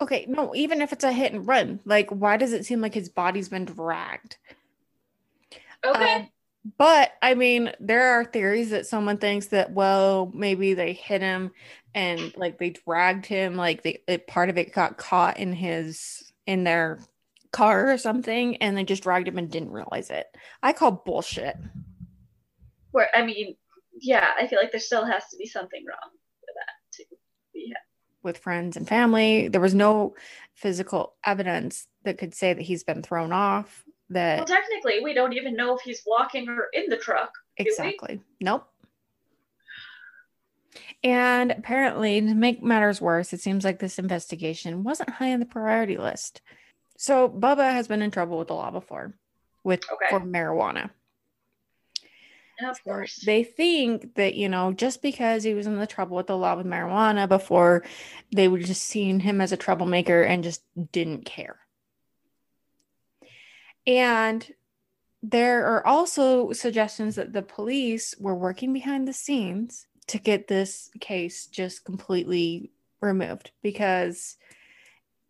Okay, 0.00 0.26
no, 0.28 0.54
even 0.54 0.82
if 0.82 0.92
it's 0.92 1.04
a 1.04 1.12
hit 1.12 1.32
and 1.32 1.46
run, 1.46 1.80
like, 1.84 2.10
why 2.10 2.36
does 2.36 2.52
it 2.52 2.66
seem 2.66 2.80
like 2.80 2.94
his 2.94 3.08
body's 3.08 3.48
been 3.48 3.64
dragged? 3.64 4.36
Okay. 5.84 6.14
Um, 6.14 6.28
but 6.78 7.12
I 7.22 7.34
mean, 7.34 7.72
there 7.78 8.18
are 8.18 8.24
theories 8.24 8.70
that 8.70 8.86
someone 8.86 9.18
thinks 9.18 9.46
that, 9.48 9.72
well, 9.72 10.30
maybe 10.34 10.74
they 10.74 10.92
hit 10.92 11.22
him 11.22 11.52
and 11.94 12.36
like 12.36 12.58
they 12.58 12.70
dragged 12.70 13.26
him, 13.26 13.56
like 13.56 13.82
they 13.82 14.02
it, 14.08 14.26
part 14.26 14.50
of 14.50 14.58
it 14.58 14.72
got 14.72 14.98
caught 14.98 15.38
in 15.38 15.52
his 15.52 16.32
in 16.46 16.64
their 16.64 17.00
car 17.52 17.90
or 17.90 17.98
something, 17.98 18.56
and 18.56 18.76
they 18.76 18.84
just 18.84 19.02
dragged 19.02 19.28
him 19.28 19.38
and 19.38 19.50
didn't 19.50 19.70
realize 19.72 20.10
it. 20.10 20.26
I 20.62 20.72
call 20.72 20.90
bullshit. 20.90 21.56
Where 22.96 23.10
I 23.14 23.26
mean, 23.26 23.56
yeah, 24.00 24.30
I 24.40 24.46
feel 24.46 24.58
like 24.58 24.72
there 24.72 24.80
still 24.80 25.04
has 25.04 25.28
to 25.28 25.36
be 25.36 25.44
something 25.46 25.84
wrong 25.86 26.10
with 26.40 26.54
that 26.54 26.96
too. 26.96 27.16
Yeah. 27.54 27.74
with 28.22 28.38
friends 28.38 28.74
and 28.78 28.88
family. 28.88 29.48
There 29.48 29.60
was 29.60 29.74
no 29.74 30.14
physical 30.54 31.12
evidence 31.22 31.88
that 32.04 32.16
could 32.16 32.32
say 32.34 32.54
that 32.54 32.62
he's 32.62 32.84
been 32.84 33.02
thrown 33.02 33.32
off. 33.32 33.84
That 34.08 34.38
Well, 34.38 34.46
technically, 34.46 35.00
we 35.04 35.12
don't 35.12 35.34
even 35.34 35.54
know 35.56 35.76
if 35.76 35.82
he's 35.82 36.02
walking 36.06 36.48
or 36.48 36.68
in 36.72 36.88
the 36.88 36.96
truck. 36.96 37.32
exactly. 37.58 38.22
Nope. 38.40 38.66
And 41.04 41.50
apparently, 41.50 42.22
to 42.22 42.34
make 42.34 42.62
matters 42.62 42.98
worse, 43.02 43.34
it 43.34 43.40
seems 43.42 43.62
like 43.62 43.78
this 43.78 43.98
investigation 43.98 44.84
wasn't 44.84 45.10
high 45.10 45.34
on 45.34 45.40
the 45.40 45.44
priority 45.46 45.98
list. 45.98 46.40
So 46.96 47.28
Bubba 47.28 47.72
has 47.72 47.88
been 47.88 48.00
in 48.00 48.10
trouble 48.10 48.38
with 48.38 48.48
the 48.48 48.54
law 48.54 48.70
before, 48.70 49.12
with 49.64 49.80
Okay. 49.92 50.06
for 50.08 50.20
marijuana. 50.20 50.88
Of 52.62 52.82
course. 52.84 53.16
They 53.16 53.44
think 53.44 54.14
that, 54.14 54.34
you 54.34 54.48
know, 54.48 54.72
just 54.72 55.02
because 55.02 55.42
he 55.42 55.54
was 55.54 55.66
in 55.66 55.76
the 55.76 55.86
trouble 55.86 56.16
with 56.16 56.26
the 56.26 56.36
law 56.36 56.56
with 56.56 56.66
marijuana 56.66 57.28
before, 57.28 57.84
they 58.34 58.48
would 58.48 58.64
just 58.64 58.84
seen 58.84 59.20
him 59.20 59.40
as 59.40 59.52
a 59.52 59.56
troublemaker 59.56 60.22
and 60.22 60.42
just 60.42 60.62
didn't 60.92 61.26
care. 61.26 61.58
And 63.86 64.46
there 65.22 65.66
are 65.66 65.86
also 65.86 66.52
suggestions 66.52 67.16
that 67.16 67.32
the 67.32 67.42
police 67.42 68.14
were 68.18 68.34
working 68.34 68.72
behind 68.72 69.06
the 69.06 69.12
scenes 69.12 69.86
to 70.08 70.18
get 70.18 70.48
this 70.48 70.90
case 71.00 71.46
just 71.46 71.84
completely 71.84 72.70
removed 73.00 73.50
because 73.62 74.36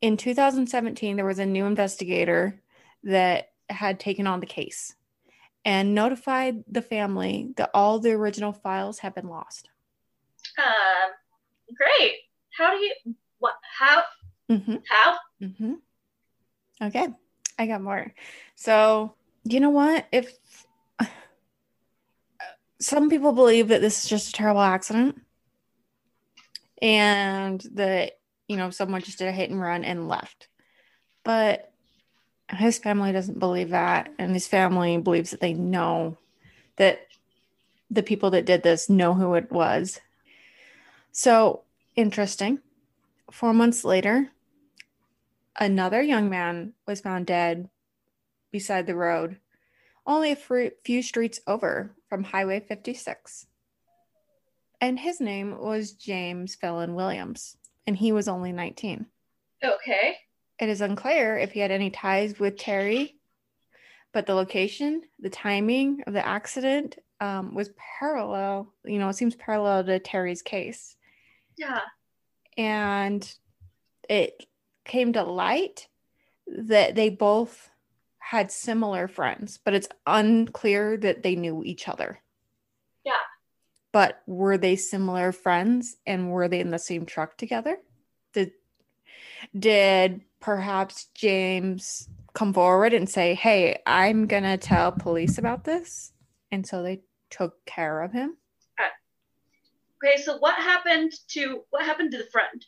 in 0.00 0.16
2017 0.16 1.16
there 1.16 1.24
was 1.24 1.38
a 1.38 1.46
new 1.46 1.64
investigator 1.64 2.60
that 3.04 3.52
had 3.70 3.98
taken 3.98 4.26
on 4.26 4.40
the 4.40 4.46
case 4.46 4.95
and 5.66 5.96
notified 5.96 6.62
the 6.70 6.80
family 6.80 7.52
that 7.56 7.70
all 7.74 7.98
the 7.98 8.12
original 8.12 8.52
files 8.52 9.00
have 9.00 9.16
been 9.16 9.28
lost. 9.28 9.68
Um, 10.56 11.10
great. 11.76 12.12
How 12.56 12.70
do 12.70 12.76
you? 12.76 12.94
What? 13.40 13.54
How? 13.76 14.04
Mm-hmm. 14.48 14.76
How? 14.88 15.16
Mm-hmm. 15.42 15.72
Okay, 16.82 17.08
I 17.58 17.66
got 17.66 17.82
more. 17.82 18.14
So, 18.54 19.14
you 19.42 19.58
know 19.58 19.70
what? 19.70 20.06
If 20.12 20.32
some 22.80 23.10
people 23.10 23.32
believe 23.32 23.68
that 23.68 23.80
this 23.80 24.04
is 24.04 24.08
just 24.08 24.28
a 24.28 24.32
terrible 24.32 24.60
accident 24.60 25.20
and 26.80 27.60
that, 27.74 28.12
you 28.46 28.56
know, 28.56 28.70
someone 28.70 29.02
just 29.02 29.18
did 29.18 29.26
a 29.26 29.32
hit 29.32 29.50
and 29.50 29.60
run 29.60 29.84
and 29.84 30.08
left. 30.08 30.46
But 31.24 31.72
his 32.50 32.78
family 32.78 33.12
doesn't 33.12 33.38
believe 33.38 33.70
that. 33.70 34.12
And 34.18 34.32
his 34.32 34.46
family 34.46 34.98
believes 34.98 35.30
that 35.30 35.40
they 35.40 35.52
know 35.52 36.16
that 36.76 37.06
the 37.90 38.02
people 38.02 38.30
that 38.30 38.46
did 38.46 38.62
this 38.62 38.88
know 38.88 39.14
who 39.14 39.34
it 39.34 39.50
was. 39.50 40.00
So, 41.12 41.62
interesting. 41.94 42.60
Four 43.30 43.54
months 43.54 43.84
later, 43.84 44.30
another 45.58 46.02
young 46.02 46.28
man 46.28 46.74
was 46.86 47.00
found 47.00 47.26
dead 47.26 47.68
beside 48.52 48.86
the 48.86 48.94
road, 48.94 49.38
only 50.06 50.30
a 50.30 50.70
few 50.84 51.02
streets 51.02 51.40
over 51.46 51.92
from 52.08 52.24
Highway 52.24 52.60
56. 52.60 53.46
And 54.80 54.98
his 54.98 55.20
name 55.20 55.58
was 55.58 55.92
James 55.92 56.54
Fallon 56.54 56.94
Williams, 56.94 57.56
and 57.86 57.96
he 57.96 58.12
was 58.12 58.28
only 58.28 58.52
19. 58.52 59.06
Okay. 59.64 60.18
It 60.58 60.68
is 60.68 60.80
unclear 60.80 61.36
if 61.36 61.52
he 61.52 61.60
had 61.60 61.70
any 61.70 61.90
ties 61.90 62.38
with 62.38 62.56
Terry, 62.56 63.16
but 64.12 64.26
the 64.26 64.34
location, 64.34 65.02
the 65.18 65.30
timing 65.30 66.02
of 66.06 66.12
the 66.12 66.26
accident 66.26 66.96
um, 67.20 67.54
was 67.54 67.70
parallel. 67.98 68.72
You 68.84 68.98
know, 68.98 69.08
it 69.08 69.14
seems 69.16 69.34
parallel 69.34 69.84
to 69.84 69.98
Terry's 69.98 70.42
case. 70.42 70.96
Yeah. 71.56 71.80
And 72.56 73.30
it 74.08 74.46
came 74.84 75.12
to 75.12 75.24
light 75.24 75.88
that 76.46 76.94
they 76.94 77.10
both 77.10 77.68
had 78.18 78.50
similar 78.50 79.08
friends, 79.08 79.58
but 79.64 79.74
it's 79.74 79.88
unclear 80.06 80.96
that 80.96 81.22
they 81.22 81.36
knew 81.36 81.62
each 81.64 81.88
other. 81.88 82.20
Yeah. 83.04 83.12
But 83.92 84.20
were 84.26 84.58
they 84.58 84.76
similar 84.76 85.32
friends 85.32 85.96
and 86.06 86.30
were 86.30 86.48
they 86.48 86.60
in 86.60 86.70
the 86.70 86.78
same 86.78 87.06
truck 87.06 87.36
together? 87.36 87.78
Did 89.58 90.22
perhaps 90.40 91.06
James 91.14 92.08
come 92.34 92.52
forward 92.52 92.92
and 92.92 93.08
say, 93.08 93.34
"Hey, 93.34 93.82
I'm 93.86 94.26
going 94.26 94.44
to 94.44 94.56
tell 94.56 94.92
police 94.92 95.38
about 95.38 95.64
this?" 95.64 96.12
And 96.50 96.66
so 96.66 96.82
they 96.82 97.00
took 97.30 97.64
care 97.64 98.02
of 98.02 98.12
him. 98.12 98.36
Okay. 100.04 100.22
So 100.22 100.38
what 100.38 100.54
happened 100.54 101.12
to 101.28 101.62
what 101.70 101.84
happened 101.84 102.12
to 102.12 102.18
the 102.18 102.30
friend? 102.30 102.64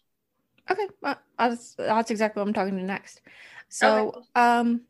Okay, 0.70 0.86
well, 1.00 1.18
that's, 1.38 1.74
that's 1.74 2.10
exactly 2.10 2.40
what 2.40 2.48
I'm 2.48 2.54
talking 2.54 2.76
to 2.76 2.82
next. 2.82 3.22
So, 3.68 4.08
Okay. 4.08 4.20
um, 4.34 4.82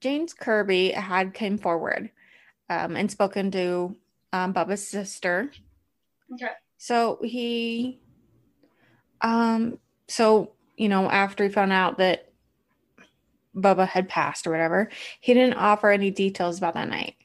James 0.00 0.34
Kirby 0.34 0.90
had 0.90 1.32
came 1.32 1.56
forward 1.56 2.10
um, 2.68 2.96
and 2.96 3.10
spoken 3.10 3.50
to 3.52 3.96
um, 4.32 4.52
Bubba's 4.52 4.86
sister. 4.86 5.50
Okay. 6.34 6.52
So 6.76 7.18
he, 7.22 8.00
um, 9.20 9.78
so 10.08 10.52
you 10.76 10.88
know, 10.88 11.10
after 11.10 11.44
he 11.44 11.50
found 11.50 11.72
out 11.72 11.98
that 11.98 12.32
Bubba 13.54 13.86
had 13.86 14.08
passed 14.08 14.46
or 14.46 14.50
whatever, 14.50 14.90
he 15.20 15.34
didn't 15.34 15.54
offer 15.54 15.90
any 15.90 16.10
details 16.10 16.58
about 16.58 16.74
that 16.74 16.88
night, 16.88 17.16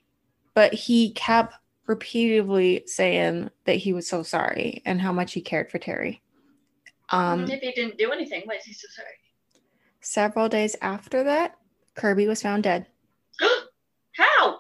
but 0.54 0.74
he 0.74 1.12
kept 1.12 1.56
repeatedly 1.86 2.84
saying 2.86 3.50
that 3.64 3.78
he 3.78 3.94
was 3.94 4.08
so 4.08 4.24
sorry 4.24 4.82
and 4.86 5.02
how 5.02 5.14
much 5.14 5.34
he 5.34 5.42
cared 5.42 5.72
for 5.72 5.80
Terry. 5.80 6.22
Um, 7.10 7.50
if 7.50 7.62
he 7.62 7.72
didn't 7.72 7.98
do 7.98 8.12
anything, 8.12 8.42
why 8.46 8.56
is 8.56 8.66
he 8.66 8.74
so 8.74 8.88
sorry? 8.94 9.08
Several 10.02 10.50
days 10.50 10.76
after 10.82 11.24
that, 11.24 11.56
Kirby 11.96 12.28
was 12.28 12.42
found 12.42 12.64
dead. 12.64 12.86
How? 14.12 14.60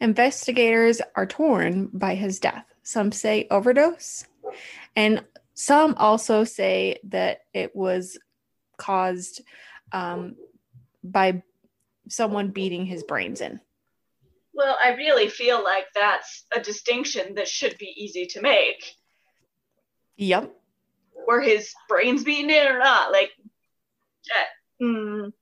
Investigators 0.00 1.00
are 1.16 1.26
torn 1.26 1.90
by 1.92 2.14
his 2.14 2.38
death. 2.38 2.64
Some 2.84 3.12
say 3.12 3.46
overdose, 3.50 4.24
and 4.96 5.24
some 5.54 5.94
also 5.96 6.44
say 6.44 6.98
that 7.04 7.40
it 7.52 7.74
was 7.76 8.18
caused 8.76 9.42
um, 9.92 10.36
by 11.04 11.42
someone 12.08 12.50
beating 12.50 12.86
his 12.86 13.02
brains 13.02 13.40
in. 13.40 13.60
Well, 14.54 14.76
I 14.82 14.90
really 14.94 15.28
feel 15.28 15.62
like 15.62 15.86
that's 15.94 16.44
a 16.54 16.60
distinction 16.60 17.34
that 17.36 17.48
should 17.48 17.78
be 17.78 17.92
easy 17.96 18.26
to 18.26 18.42
make. 18.42 18.96
Yep. 20.16 20.54
Were 21.26 21.40
his 21.40 21.72
brains 21.88 22.22
beaten 22.22 22.50
in 22.50 22.66
or 22.66 22.78
not? 22.78 23.12
Like, 23.12 23.30
uh, 24.30 24.84
mm, 24.84 25.32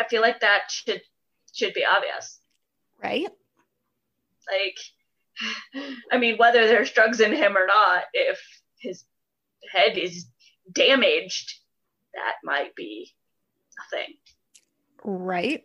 I 0.00 0.04
feel 0.08 0.20
like 0.22 0.40
that 0.40 0.70
should 0.70 1.00
should 1.54 1.72
be 1.72 1.84
obvious. 1.84 2.40
Right? 3.02 3.28
Like, 4.52 5.84
I 6.12 6.18
mean, 6.18 6.36
whether 6.36 6.66
there's 6.66 6.92
drugs 6.92 7.20
in 7.20 7.32
him 7.32 7.56
or 7.56 7.66
not, 7.66 8.04
if 8.12 8.38
his 8.78 9.04
head 9.72 9.98
is 9.98 10.26
damaged, 10.72 11.54
that 12.14 12.34
might 12.44 12.74
be 12.74 13.12
a 13.78 13.96
thing. 13.96 14.14
Right. 15.04 15.64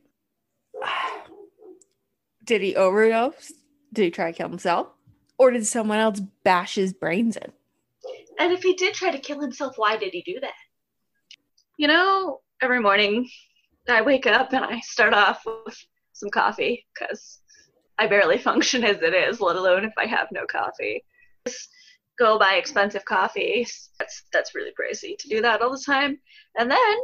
Did 2.43 2.62
he 2.62 2.75
overdose? 2.75 3.53
Did 3.93 4.03
he 4.03 4.12
try 4.12 4.31
to 4.31 4.38
kill 4.38 4.50
himself? 4.50 4.88
Or 5.38 5.51
did 5.51 5.65
someone 5.65 6.00
else 6.00 6.20
bash 6.43 6.75
his 6.75 6.93
brains 6.93 7.38
in? 7.38 7.51
And 8.39 8.51
if 8.51 8.63
he 8.63 8.74
did 8.74 8.93
try 8.93 9.12
to 9.12 9.20
kill 9.20 9.39
himself, 9.39 9.74
why 9.77 9.98
did 9.98 10.13
he 10.13 10.22
do 10.22 10.39
that? 10.39 10.53
You 11.77 11.88
know, 11.88 12.41
every 12.62 12.79
morning 12.79 13.29
I 13.89 14.01
wake 14.01 14.27
up 14.27 14.53
and 14.53 14.63
I 14.63 14.79
start 14.81 15.13
off 15.13 15.43
with 15.46 15.77
some 16.13 16.29
coffee 16.29 16.86
because 16.93 17.39
I 17.98 18.08
barely 18.08 18.38
function 18.38 18.84
as 18.84 19.01
it 19.01 19.13
is, 19.13 19.39
let 19.39 19.55
alone 19.55 19.86
if 19.86 19.93
I 19.98 20.05
have 20.05 20.27
no 20.31 20.46
coffee. 20.46 21.03
Go 22.18 22.38
buy 22.38 22.56
expensive 22.56 23.06
coffee. 23.06 23.65
That's 24.00 24.24
that's 24.32 24.56
really 24.56 24.74
crazy 24.75 25.15
to 25.20 25.30
do 25.30 25.41
that 25.41 25.62
all 25.62 25.72
the 25.72 25.84
time. 25.86 26.20
And 26.58 26.70
then 26.70 26.96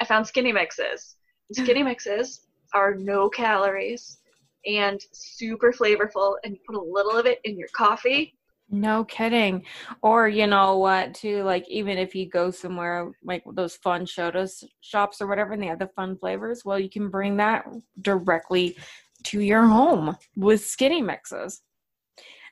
I 0.00 0.04
found 0.04 0.26
skinny 0.26 0.52
mixes. 0.52 1.16
Skinny 1.52 1.82
mixes 1.84 2.46
are 2.74 2.94
no 2.94 3.28
calories 3.28 4.18
and 4.66 5.00
super 5.12 5.72
flavorful 5.72 6.36
and 6.44 6.54
you 6.54 6.60
put 6.66 6.76
a 6.76 6.80
little 6.80 7.16
of 7.16 7.26
it 7.26 7.40
in 7.44 7.56
your 7.56 7.68
coffee 7.74 8.34
No 8.68 9.04
kidding. 9.04 9.64
Or 10.02 10.28
you 10.28 10.48
know 10.48 10.78
what, 10.78 11.14
too, 11.14 11.44
like 11.44 11.68
even 11.68 11.98
if 11.98 12.16
you 12.16 12.28
go 12.28 12.50
somewhere 12.50 13.12
like 13.22 13.44
those 13.52 13.76
fun 13.76 14.06
Shotos 14.06 14.64
shops 14.80 15.20
or 15.20 15.28
whatever 15.28 15.52
and 15.52 15.62
they 15.62 15.68
have 15.68 15.78
the 15.78 15.86
fun 15.94 16.16
flavors, 16.16 16.64
well 16.64 16.78
you 16.78 16.90
can 16.90 17.08
bring 17.08 17.36
that 17.36 17.64
directly 18.02 18.76
to 19.24 19.40
your 19.40 19.66
home 19.66 20.16
with 20.36 20.64
skinny 20.64 21.00
mixes. 21.00 21.62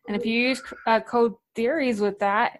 And 0.07 0.17
if 0.17 0.27
you 0.27 0.41
use 0.49 0.63
uh, 0.87 1.01
code 1.01 1.35
theories 1.55 2.01
with 2.01 2.19
that, 2.19 2.59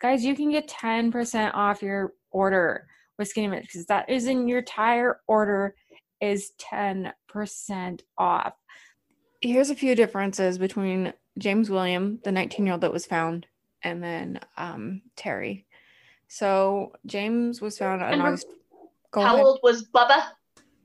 guys, 0.00 0.24
you 0.24 0.34
can 0.34 0.50
get 0.50 0.68
10% 0.68 1.54
off 1.54 1.82
your 1.82 2.12
order 2.30 2.86
with 3.18 3.28
skinny 3.28 3.48
because 3.60 3.86
That 3.86 4.08
is 4.08 4.26
in 4.26 4.48
your 4.48 4.60
entire 4.60 5.20
order 5.26 5.74
is 6.20 6.52
10% 6.60 8.00
off. 8.16 8.54
Here's 9.40 9.70
a 9.70 9.74
few 9.74 9.94
differences 9.94 10.58
between 10.58 11.12
James 11.38 11.70
William, 11.70 12.20
the 12.24 12.32
19 12.32 12.66
year 12.66 12.72
old 12.72 12.80
that 12.80 12.92
was 12.92 13.06
found, 13.06 13.46
and 13.82 14.02
then 14.02 14.40
um, 14.56 15.02
Terry. 15.16 15.66
So 16.28 16.92
James 17.06 17.60
was 17.60 17.78
found 17.78 18.02
on 18.02 18.20
August. 18.20 18.46
Go 19.12 19.22
How 19.22 19.34
ahead. 19.34 19.44
old 19.44 19.60
was 19.62 19.88
Bubba? 19.94 20.24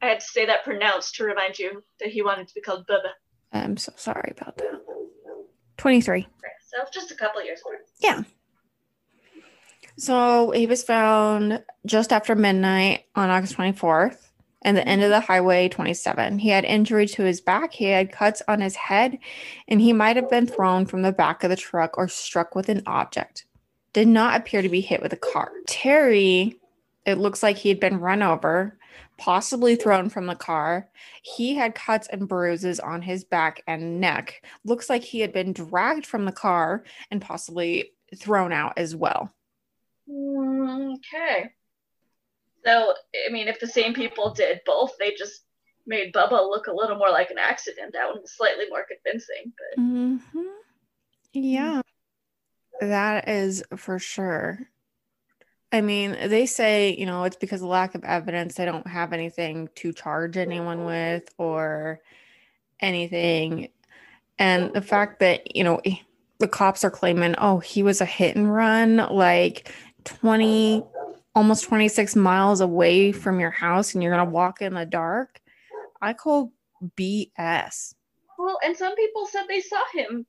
I 0.01 0.07
had 0.07 0.19
to 0.19 0.25
say 0.25 0.45
that 0.45 0.63
pronounced 0.63 1.15
to 1.15 1.24
remind 1.24 1.57
you 1.57 1.81
that 2.00 2.10
he 2.10 2.22
wanted 2.22 2.48
to 2.48 2.53
be 2.53 2.62
called 2.62 2.86
Bubba. 2.88 3.12
I'm 3.51 3.77
so 3.77 3.93
sorry 3.95 4.33
about 4.36 4.57
that. 4.57 4.83
23. 5.77 6.27
So 6.68 6.77
just 6.92 7.12
a 7.12 7.15
couple 7.15 7.44
years 7.44 7.62
older. 7.65 7.80
Yeah. 8.00 8.24
So 9.98 10.51
he 10.51 10.65
was 10.65 10.84
found 10.84 11.63
just 11.86 12.12
after 12.12 12.36
midnight 12.36 13.06
on 13.15 13.30
August 13.30 13.56
24th 13.56 14.18
and 14.63 14.75
the 14.75 14.88
end 14.88 15.03
of 15.03 15.10
the 15.10 15.20
highway 15.20 15.70
27. 15.70 16.39
He 16.39 16.50
had 16.50 16.65
injury 16.65 17.06
to 17.08 17.24
his 17.24 17.42
back, 17.42 17.74
he 17.74 17.86
had 17.86 18.12
cuts 18.12 18.42
on 18.48 18.62
his 18.62 18.75
head, 18.75 19.20
and 19.68 19.82
he 19.82 19.94
might 19.94 20.15
have 20.15 20.30
been 20.30 20.48
thrown 20.48 20.86
from 20.86 21.01
the 21.03 21.12
back 21.12 21.44
of 21.44 21.50
the 21.50 21.56
truck 21.56 21.98
or 21.98 22.08
struck 22.08 22.56
with 22.56 22.70
an 22.70 22.82
object. 22.88 23.46
Did 23.92 24.08
not 24.08 24.39
appear 24.39 24.62
to 24.62 24.70
be 24.70 24.82
hit 24.82 25.01
with 25.01 25.13
a 25.13 25.18
car. 25.18 25.51
Terry, 25.68 26.56
it 27.05 27.17
looks 27.17 27.43
like 27.43 27.57
he 27.57 27.69
had 27.69 27.79
been 27.79 28.00
run 28.00 28.22
over, 28.22 28.77
possibly 29.17 29.75
thrown 29.75 30.10
from 30.10 30.25
the 30.25 30.36
car. 30.36 30.89
He 31.22 31.55
had 31.55 31.75
cuts 31.75 32.07
and 32.07 32.27
bruises 32.27 32.79
on 32.79 33.01
his 33.01 33.24
back 33.24 33.62
and 33.67 34.00
neck. 34.00 34.43
Looks 34.63 34.89
like 34.89 35.03
he 35.03 35.19
had 35.19 35.33
been 35.33 35.53
dragged 35.53 36.05
from 36.05 36.25
the 36.25 36.31
car 36.31 36.83
and 37.12 37.22
possibly 37.22 37.91
thrown 38.15 38.53
out 38.53 38.74
as 38.77 38.95
well. 38.95 39.33
Mm, 40.10 40.95
Okay. 40.95 41.50
So, 42.65 42.93
I 43.27 43.31
mean, 43.31 43.48
if 43.48 43.60
the 43.60 43.67
same 43.67 43.93
people 43.93 44.33
did 44.33 44.62
both, 44.65 44.93
they 44.98 45.13
just 45.15 45.41
made 45.86 46.13
Bubba 46.13 46.31
look 46.31 46.67
a 46.67 46.74
little 46.74 46.98
more 46.98 47.10
like 47.10 47.29
an 47.29 47.38
accident. 47.38 47.91
That 47.93 48.07
one 48.07 48.22
was 48.22 48.31
slightly 48.38 48.65
more 48.69 48.86
convincing. 48.88 49.51
But 49.57 49.81
hmm 49.81 50.17
Yeah, 51.33 51.81
that 52.79 53.27
is 53.27 53.63
for 53.75 54.00
sure. 54.00 54.69
I 55.74 55.82
mean, 55.82 56.15
they 56.27 56.46
say, 56.46 56.96
you 56.96 57.08
know, 57.08 57.24
it's 57.24 57.36
because 57.36 57.63
of 57.63 57.68
lack 57.68 57.96
of 57.96 58.03
evidence. 58.03 58.53
They 58.53 58.65
don't 58.65 58.86
have 58.86 59.12
anything 59.12 59.70
to 59.75 59.92
charge 59.92 60.38
anyone 60.38 60.86
with 60.86 61.28
or 61.39 62.00
anything. 62.80 63.69
And 64.38 64.71
the 64.74 64.84
fact 64.84 65.19
that, 65.21 65.56
you 65.56 65.63
know, 65.63 65.82
the 66.38 66.47
cops 66.47 66.84
are 66.84 66.91
claiming, 66.91 67.34
oh, 67.39 67.58
he 67.58 67.82
was 67.82 68.02
a 68.02 68.06
hit 68.06 68.36
and 68.36 68.54
run 68.54 68.97
like 68.97 69.74
20, 70.04 70.84
almost 71.34 71.63
26 71.63 72.15
miles 72.15 72.62
away 72.62 73.12
from 73.12 73.39
your 73.39 73.52
house 73.52 73.95
and 73.95 74.04
you're 74.04 74.13
going 74.13 74.28
to 74.28 74.32
walk 74.32 74.62
in 74.62 74.76
the 74.76 74.86
dark. 74.86 75.41
I 76.04 76.13
call 76.13 76.54
BS. 76.95 77.95
well, 78.38 78.60
and 78.63 78.78
some 78.78 78.95
people 78.95 79.26
said 79.26 79.45
they 79.47 79.62
saw 79.62 79.82
him 79.93 80.26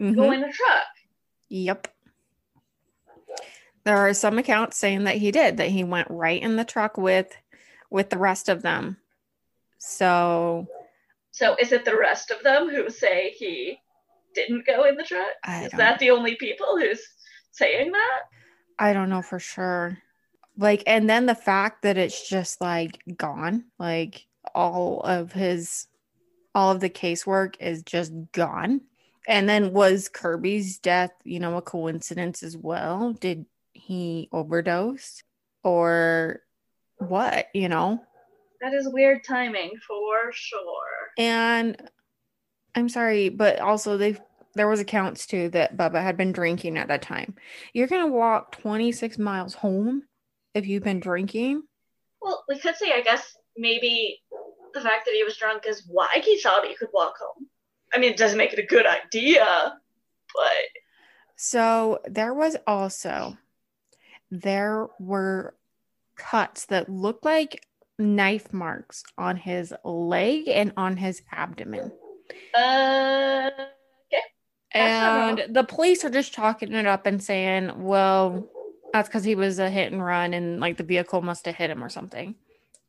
Mhm. 0.00 0.14
go 0.16 0.30
in 0.30 0.42
a 0.44 0.52
truck. 0.52 0.86
Yep. 1.48 1.88
There 3.90 4.08
are 4.08 4.14
some 4.14 4.38
accounts 4.38 4.76
saying 4.76 5.02
that 5.02 5.16
he 5.16 5.32
did, 5.32 5.56
that 5.56 5.70
he 5.70 5.82
went 5.82 6.06
right 6.12 6.40
in 6.40 6.54
the 6.54 6.64
truck 6.64 6.96
with 6.96 7.36
with 7.90 8.08
the 8.08 8.18
rest 8.18 8.48
of 8.48 8.62
them. 8.62 8.98
So 9.78 10.68
So, 11.32 11.56
is 11.58 11.72
it 11.72 11.84
the 11.84 11.96
rest 11.96 12.30
of 12.30 12.40
them 12.44 12.68
who 12.68 12.88
say 12.88 13.30
he 13.30 13.80
didn't 14.32 14.64
go 14.64 14.84
in 14.84 14.94
the 14.94 15.02
truck? 15.02 15.32
I 15.42 15.64
Is 15.64 15.72
that 15.72 15.98
the 15.98 16.12
only 16.12 16.36
people 16.36 16.78
who's 16.78 17.02
saying 17.50 17.90
that? 17.90 18.20
I 18.78 18.92
don't 18.92 19.10
know 19.10 19.22
for 19.22 19.40
sure. 19.40 19.98
Like, 20.56 20.84
and 20.86 21.10
then 21.10 21.26
the 21.26 21.34
fact 21.34 21.82
that 21.82 21.98
it's 21.98 22.28
just 22.28 22.60
like 22.60 23.02
gone, 23.16 23.64
like 23.76 24.24
all 24.54 25.00
of 25.00 25.32
his 25.32 25.88
all 26.54 26.70
of 26.70 26.78
the 26.78 26.90
casework 26.90 27.56
is 27.58 27.82
just 27.82 28.12
gone. 28.30 28.82
And 29.26 29.48
then 29.48 29.72
was 29.72 30.08
Kirby's 30.08 30.78
death, 30.78 31.10
you 31.24 31.40
know, 31.40 31.56
a 31.56 31.62
coincidence 31.62 32.44
as 32.44 32.56
well? 32.56 33.14
Did 33.14 33.46
he 33.72 34.28
overdosed 34.32 35.24
or 35.62 36.40
what, 36.98 37.46
you 37.54 37.68
know? 37.68 38.02
That 38.60 38.74
is 38.74 38.88
weird 38.92 39.24
timing 39.24 39.72
for 39.86 40.32
sure. 40.32 40.60
And 41.18 41.80
I'm 42.74 42.88
sorry, 42.88 43.28
but 43.28 43.58
also 43.60 43.96
they 43.96 44.18
there 44.54 44.68
was 44.68 44.80
accounts 44.80 45.26
too 45.26 45.48
that 45.50 45.76
Bubba 45.76 46.02
had 46.02 46.16
been 46.16 46.32
drinking 46.32 46.76
at 46.76 46.88
that 46.88 47.02
time. 47.02 47.34
You're 47.72 47.86
gonna 47.86 48.08
walk 48.08 48.52
26 48.52 49.18
miles 49.18 49.54
home 49.54 50.02
if 50.54 50.66
you've 50.66 50.82
been 50.82 51.00
drinking. 51.00 51.62
Well, 52.20 52.44
we 52.48 52.58
could 52.58 52.76
say, 52.76 52.92
I 52.92 53.00
guess, 53.00 53.36
maybe 53.56 54.20
the 54.74 54.80
fact 54.80 55.04
that 55.06 55.14
he 55.14 55.24
was 55.24 55.36
drunk 55.36 55.64
is 55.66 55.84
why 55.88 56.20
he 56.22 56.38
thought 56.40 56.66
he 56.66 56.74
could 56.74 56.88
walk 56.92 57.14
home. 57.18 57.46
I 57.92 57.98
mean, 57.98 58.12
it 58.12 58.16
doesn't 58.18 58.38
make 58.38 58.52
it 58.52 58.58
a 58.58 58.66
good 58.66 58.86
idea, 58.86 59.78
but 60.34 60.52
So 61.36 62.00
there 62.04 62.34
was 62.34 62.56
also 62.66 63.38
there 64.30 64.86
were 64.98 65.54
cuts 66.16 66.66
that 66.66 66.88
looked 66.88 67.24
like 67.24 67.66
knife 67.98 68.52
marks 68.52 69.02
on 69.18 69.36
his 69.36 69.74
leg 69.84 70.48
and 70.48 70.72
on 70.76 70.96
his 70.96 71.22
abdomen. 71.32 71.92
uh, 72.54 73.50
That's 73.52 74.30
And 74.72 75.54
the 75.54 75.64
police 75.64 76.04
are 76.04 76.10
just 76.10 76.32
chalking 76.32 76.72
it 76.72 76.86
up 76.86 77.06
and 77.06 77.22
saying, 77.22 77.82
well, 77.82 78.48
that's 78.92 79.08
because 79.08 79.24
he 79.24 79.34
was 79.34 79.58
a 79.58 79.70
hit 79.70 79.92
and 79.92 80.04
run 80.04 80.34
and 80.34 80.60
like 80.60 80.76
the 80.76 80.82
vehicle 80.84 81.22
must 81.22 81.46
have 81.46 81.56
hit 81.56 81.70
him 81.70 81.82
or 81.82 81.88
something. 81.88 82.34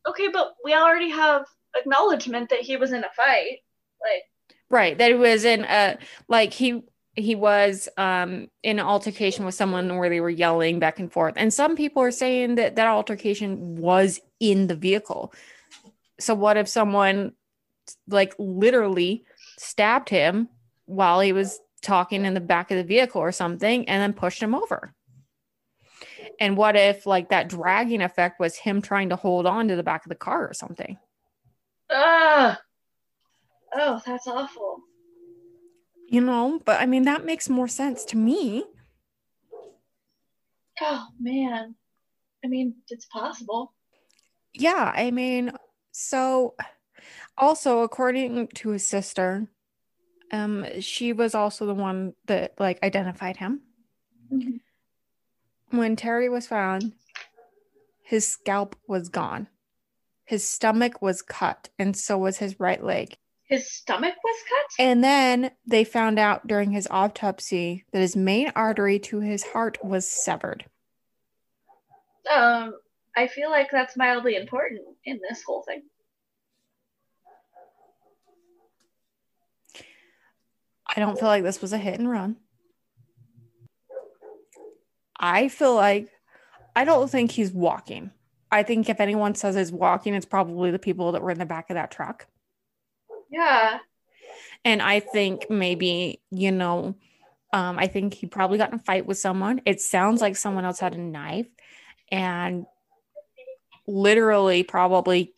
okay, 0.07 0.27
but 0.29 0.55
we 0.63 0.73
already 0.73 1.09
have 1.09 1.45
acknowledgement 1.75 2.49
that 2.49 2.59
he 2.59 2.77
was 2.77 2.91
in 2.91 3.03
a 3.03 3.09
fight. 3.15 3.59
Like, 4.01 4.23
Right. 4.69 4.97
That 4.97 5.09
he 5.09 5.15
was 5.15 5.43
in 5.43 5.65
a 5.65 5.97
like 6.29 6.53
he 6.53 6.81
he 7.15 7.35
was 7.35 7.89
um 7.97 8.47
in 8.63 8.79
an 8.79 8.85
altercation 8.85 9.45
with 9.45 9.55
someone 9.55 9.97
where 9.97 10.09
they 10.09 10.21
were 10.21 10.29
yelling 10.29 10.79
back 10.79 10.99
and 10.99 11.11
forth. 11.11 11.33
And 11.37 11.53
some 11.53 11.75
people 11.75 12.01
are 12.01 12.11
saying 12.11 12.55
that 12.55 12.75
that 12.75 12.87
altercation 12.87 13.75
was 13.75 14.19
in 14.39 14.67
the 14.67 14.75
vehicle. 14.75 15.33
So 16.19 16.33
what 16.33 16.57
if 16.57 16.67
someone 16.67 17.33
like 18.07 18.33
literally 18.37 19.25
stabbed 19.57 20.09
him 20.09 20.49
while 20.85 21.19
he 21.19 21.33
was 21.33 21.59
talking 21.81 22.25
in 22.25 22.33
the 22.33 22.39
back 22.39 22.71
of 22.71 22.77
the 22.77 22.83
vehicle 22.83 23.21
or 23.21 23.31
something 23.31 23.87
and 23.89 24.01
then 24.01 24.13
pushed 24.13 24.41
him 24.41 24.55
over? 24.55 24.93
And 26.39 26.55
what 26.57 26.75
if 26.75 27.05
like 27.05 27.29
that 27.29 27.49
dragging 27.49 28.01
effect 28.01 28.39
was 28.39 28.55
him 28.55 28.81
trying 28.81 29.09
to 29.09 29.15
hold 29.15 29.45
on 29.45 29.67
to 29.67 29.75
the 29.75 29.83
back 29.83 30.05
of 30.05 30.09
the 30.09 30.15
car 30.15 30.47
or 30.47 30.53
something? 30.53 30.97
ah, 31.91 32.59
oh, 33.73 34.01
that's 34.05 34.27
awful. 34.27 34.70
You 36.11 36.19
know, 36.19 36.59
but 36.65 36.81
I 36.81 36.87
mean 36.87 37.03
that 37.03 37.23
makes 37.23 37.47
more 37.47 37.69
sense 37.69 38.03
to 38.05 38.17
me. 38.17 38.65
Oh 40.81 41.07
man, 41.17 41.75
I 42.43 42.49
mean, 42.49 42.75
it's 42.89 43.05
possible. 43.05 43.73
Yeah, 44.53 44.91
I 44.93 45.11
mean, 45.11 45.53
so 45.93 46.55
also 47.37 47.83
according 47.83 48.49
to 48.55 48.69
his 48.71 48.85
sister, 48.85 49.47
um, 50.33 50.65
she 50.81 51.13
was 51.13 51.33
also 51.33 51.65
the 51.65 51.73
one 51.73 52.13
that 52.25 52.55
like 52.59 52.83
identified 52.83 53.37
him. 53.37 53.61
When 55.69 55.95
Terry 55.95 56.27
was 56.27 56.45
found, 56.45 56.91
his 58.03 58.27
scalp 58.27 58.75
was 58.85 59.07
gone. 59.07 59.47
His 60.25 60.45
stomach 60.45 61.01
was 61.01 61.21
cut, 61.21 61.69
and 61.79 61.95
so 61.95 62.17
was 62.17 62.39
his 62.39 62.59
right 62.59 62.83
leg. 62.83 63.15
His 63.51 63.69
stomach 63.69 64.15
was 64.23 64.35
cut? 64.47 64.83
And 64.83 65.03
then 65.03 65.51
they 65.67 65.83
found 65.83 66.17
out 66.17 66.47
during 66.47 66.71
his 66.71 66.87
autopsy 66.89 67.83
that 67.91 67.99
his 67.99 68.15
main 68.15 68.49
artery 68.55 68.97
to 68.99 69.19
his 69.19 69.43
heart 69.43 69.77
was 69.83 70.07
severed. 70.07 70.63
Um, 72.33 72.73
I 73.13 73.27
feel 73.27 73.49
like 73.49 73.67
that's 73.69 73.97
mildly 73.97 74.37
important 74.37 74.79
in 75.03 75.19
this 75.29 75.43
whole 75.45 75.63
thing. 75.67 75.81
I 80.95 81.01
don't 81.01 81.19
feel 81.19 81.27
like 81.27 81.43
this 81.43 81.61
was 81.61 81.73
a 81.73 81.77
hit 81.77 81.99
and 81.99 82.09
run. 82.09 82.37
I 85.19 85.49
feel 85.49 85.75
like 85.75 86.07
I 86.73 86.85
don't 86.85 87.11
think 87.11 87.31
he's 87.31 87.51
walking. 87.51 88.11
I 88.49 88.63
think 88.63 88.87
if 88.87 89.01
anyone 89.01 89.35
says 89.35 89.55
he's 89.55 89.73
walking, 89.73 90.13
it's 90.13 90.25
probably 90.25 90.71
the 90.71 90.79
people 90.79 91.11
that 91.11 91.21
were 91.21 91.31
in 91.31 91.39
the 91.39 91.45
back 91.45 91.69
of 91.69 91.73
that 91.73 91.91
truck. 91.91 92.27
Yeah. 93.31 93.79
And 94.63 94.81
I 94.81 94.99
think 94.99 95.49
maybe, 95.49 96.21
you 96.29 96.51
know, 96.51 96.95
um, 97.53 97.79
I 97.79 97.87
think 97.87 98.13
he 98.13 98.27
probably 98.27 98.57
got 98.57 98.69
in 98.69 98.75
a 98.75 98.83
fight 98.83 99.05
with 99.05 99.17
someone. 99.17 99.61
It 99.65 99.81
sounds 99.81 100.21
like 100.21 100.35
someone 100.35 100.65
else 100.65 100.79
had 100.79 100.93
a 100.95 100.99
knife 100.99 101.47
and 102.11 102.65
literally 103.87 104.63
probably 104.63 105.33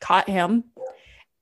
caught 0.00 0.28
him 0.28 0.64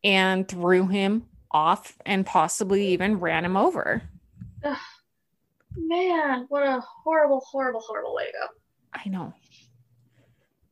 and 0.02 0.48
threw 0.48 0.86
him 0.86 1.26
off 1.50 1.96
and 2.06 2.24
possibly 2.24 2.88
even 2.88 3.20
ran 3.20 3.44
him 3.44 3.56
over. 3.56 4.02
Ugh. 4.64 4.76
Man, 5.76 6.46
what 6.48 6.64
a 6.64 6.80
horrible, 7.04 7.40
horrible, 7.40 7.80
horrible 7.80 8.14
way 8.14 8.26
to 8.26 8.32
go. 8.32 8.46
I 8.92 9.08
know. 9.08 9.34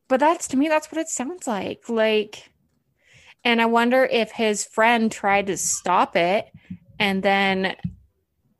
But 0.09 0.19
that's 0.19 0.47
to 0.49 0.57
me, 0.57 0.67
that's 0.67 0.91
what 0.91 0.99
it 0.99 1.07
sounds 1.07 1.47
like. 1.47 1.87
Like, 1.87 2.51
and 3.43 3.61
I 3.61 3.65
wonder 3.65 4.05
if 4.05 4.31
his 4.31 4.65
friend 4.65 5.11
tried 5.11 5.47
to 5.47 5.57
stop 5.57 6.15
it 6.15 6.51
and 6.99 7.23
then, 7.23 7.75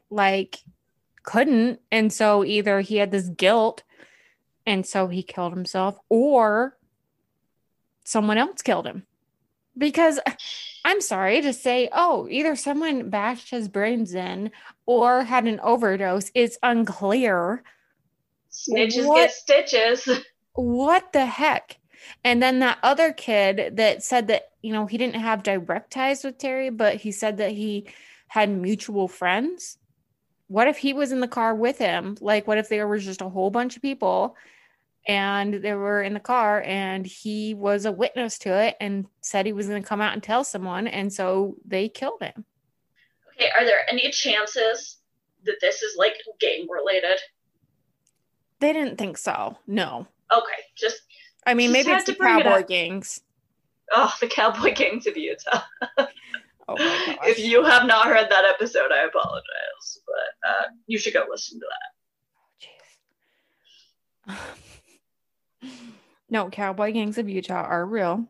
like, 0.10 0.60
couldn't. 1.24 1.80
And 1.92 2.12
so 2.12 2.44
either 2.46 2.82
he 2.82 2.98
had 2.98 3.12
this 3.12 3.30
guilt 3.30 3.84
and 4.66 4.86
so 4.86 5.08
he 5.08 5.24
killed 5.24 5.54
himself 5.54 5.98
or 6.10 6.78
someone 8.04 8.38
else 8.38 8.62
killed 8.62 8.88
him. 8.88 9.06
Because 9.78 10.20
I'm 10.84 11.02
sorry 11.02 11.42
to 11.42 11.54
say, 11.54 11.90
oh, 11.94 12.28
either 12.30 12.56
someone 12.56 13.10
bashed 13.10 13.50
his 13.52 13.68
brains 13.68 14.14
in 14.14 14.52
or 14.86 15.24
had 15.24 15.46
an 15.46 15.60
overdose. 15.62 16.32
It's 16.34 16.58
unclear. 16.64 17.64
Snitches 18.52 19.06
What? 19.06 19.28
get 19.28 19.32
stitches. 19.32 20.10
What 20.54 21.14
the 21.14 21.26
heck? 21.26 21.79
And 22.24 22.42
then 22.42 22.60
that 22.60 22.80
other 22.84 23.14
kid 23.14 23.78
that 23.78 24.04
said 24.04 24.28
that, 24.28 24.52
you 24.62 24.74
know, 24.74 24.86
he 24.86 24.98
didn't 24.98 25.22
have 25.22 25.44
direct 25.44 25.92
ties 25.92 26.24
with 26.24 26.38
Terry, 26.38 26.70
but 26.70 26.96
he 26.96 27.12
said 27.12 27.38
that 27.38 27.52
he 27.52 27.88
had 28.28 28.50
mutual 28.50 29.08
friends. 29.08 29.78
What 30.48 30.68
if 30.68 30.78
he 30.78 30.94
was 30.94 31.12
in 31.12 31.20
the 31.20 31.28
car 31.28 31.54
with 31.54 31.78
him? 31.78 32.18
Like, 32.22 32.48
what 32.48 32.58
if 32.58 32.70
there 32.70 32.88
was 32.88 33.06
just 33.06 33.22
a 33.22 33.30
whole 33.30 33.52
bunch 33.52 33.76
of 33.76 33.82
people 33.82 34.36
and 35.08 35.56
they 35.56 35.74
were 35.74 36.04
in 36.04 36.14
the 36.14 36.20
car 36.20 36.62
and 36.66 37.06
he 37.06 37.54
was 37.54 37.86
a 37.86 37.92
witness 37.92 38.38
to 38.40 38.54
it 38.54 38.76
and 38.80 39.06
said 39.22 39.46
he 39.46 39.54
was 39.54 39.68
going 39.68 39.82
to 39.82 39.88
come 39.88 40.02
out 40.02 40.14
and 40.14 40.22
tell 40.22 40.44
someone. 40.44 40.88
And 40.88 41.12
so 41.12 41.56
they 41.66 41.90
killed 41.90 42.22
him. 42.22 42.46
Okay, 43.36 43.50
are 43.58 43.66
there 43.66 43.90
any 43.90 44.12
chances 44.12 44.98
that 45.46 45.58
this 45.62 45.82
is 45.82 45.96
like 45.98 46.14
gang 46.40 46.68
related? 46.70 47.20
They 48.60 48.74
didn't 48.74 48.98
think 48.98 49.18
so. 49.18 49.58
No. 49.66 50.06
Okay, 50.32 50.62
just 50.76 51.02
I 51.46 51.54
mean, 51.54 51.72
maybe 51.72 51.92
it's 51.92 52.06
the 52.06 52.14
bring 52.14 52.40
it 52.40 52.44
cowboy 52.44 52.66
gangs. 52.66 53.22
oh, 53.92 54.14
the 54.20 54.28
cowboy 54.28 54.74
gangs 54.74 55.08
of 55.08 55.18
Utah. 55.18 55.62
Oh 56.70 56.76
my 56.78 57.18
if 57.24 57.40
you 57.40 57.64
have 57.64 57.88
not 57.88 58.08
heard 58.08 58.30
that 58.30 58.46
episode, 58.46 58.92
I 58.92 59.06
apologize, 59.06 60.00
but 60.06 60.50
uh, 60.50 60.64
you 60.86 60.98
should 61.00 61.14
go 61.14 61.26
listen 61.30 61.60
to 61.60 61.66
that. 64.30 64.40
Jeez. 64.40 65.70
no, 66.30 66.50
cowboy 66.50 66.92
gangs 66.92 67.18
of 67.18 67.28
Utah 67.28 67.64
are 67.64 67.86
real. 67.86 68.26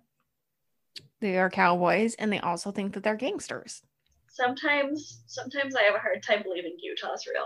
They 1.20 1.38
are 1.38 1.50
cowboys 1.50 2.16
and 2.16 2.32
they 2.32 2.40
also 2.40 2.72
think 2.72 2.94
that 2.94 3.04
they're 3.04 3.18
gangsters. 3.18 3.82
Sometimes, 4.30 5.22
sometimes 5.28 5.76
I 5.76 5.84
have 5.84 5.96
a 5.96 6.00
hard 6.00 6.24
time 6.24 6.44
believing 6.44 6.78
Utah's 6.82 7.28
real. 7.28 7.46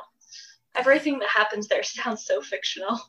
Everything 0.75 1.17
that 1.19 1.29
happens 1.29 1.67
there 1.67 1.81
sounds 1.81 2.25
so 2.25 2.39
fictional. 2.41 2.99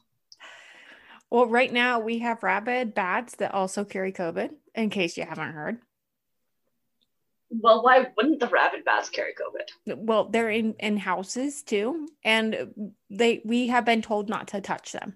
Well, 1.34 1.48
right 1.48 1.72
now 1.72 1.98
we 1.98 2.20
have 2.20 2.44
rabid 2.44 2.94
bats 2.94 3.34
that 3.38 3.52
also 3.52 3.84
carry 3.84 4.12
COVID, 4.12 4.50
in 4.76 4.88
case 4.88 5.16
you 5.16 5.24
haven't 5.24 5.50
heard. 5.50 5.78
Well, 7.50 7.82
why 7.82 8.06
wouldn't 8.16 8.38
the 8.38 8.46
rabid 8.46 8.84
bats 8.84 9.08
carry 9.10 9.32
COVID? 9.34 9.96
Well, 9.96 10.28
they're 10.28 10.50
in, 10.50 10.74
in 10.78 10.96
houses 10.96 11.64
too, 11.64 12.06
and 12.24 12.94
they 13.10 13.42
we 13.44 13.66
have 13.66 13.84
been 13.84 14.00
told 14.00 14.28
not 14.28 14.46
to 14.48 14.60
touch 14.60 14.92
them. 14.92 15.14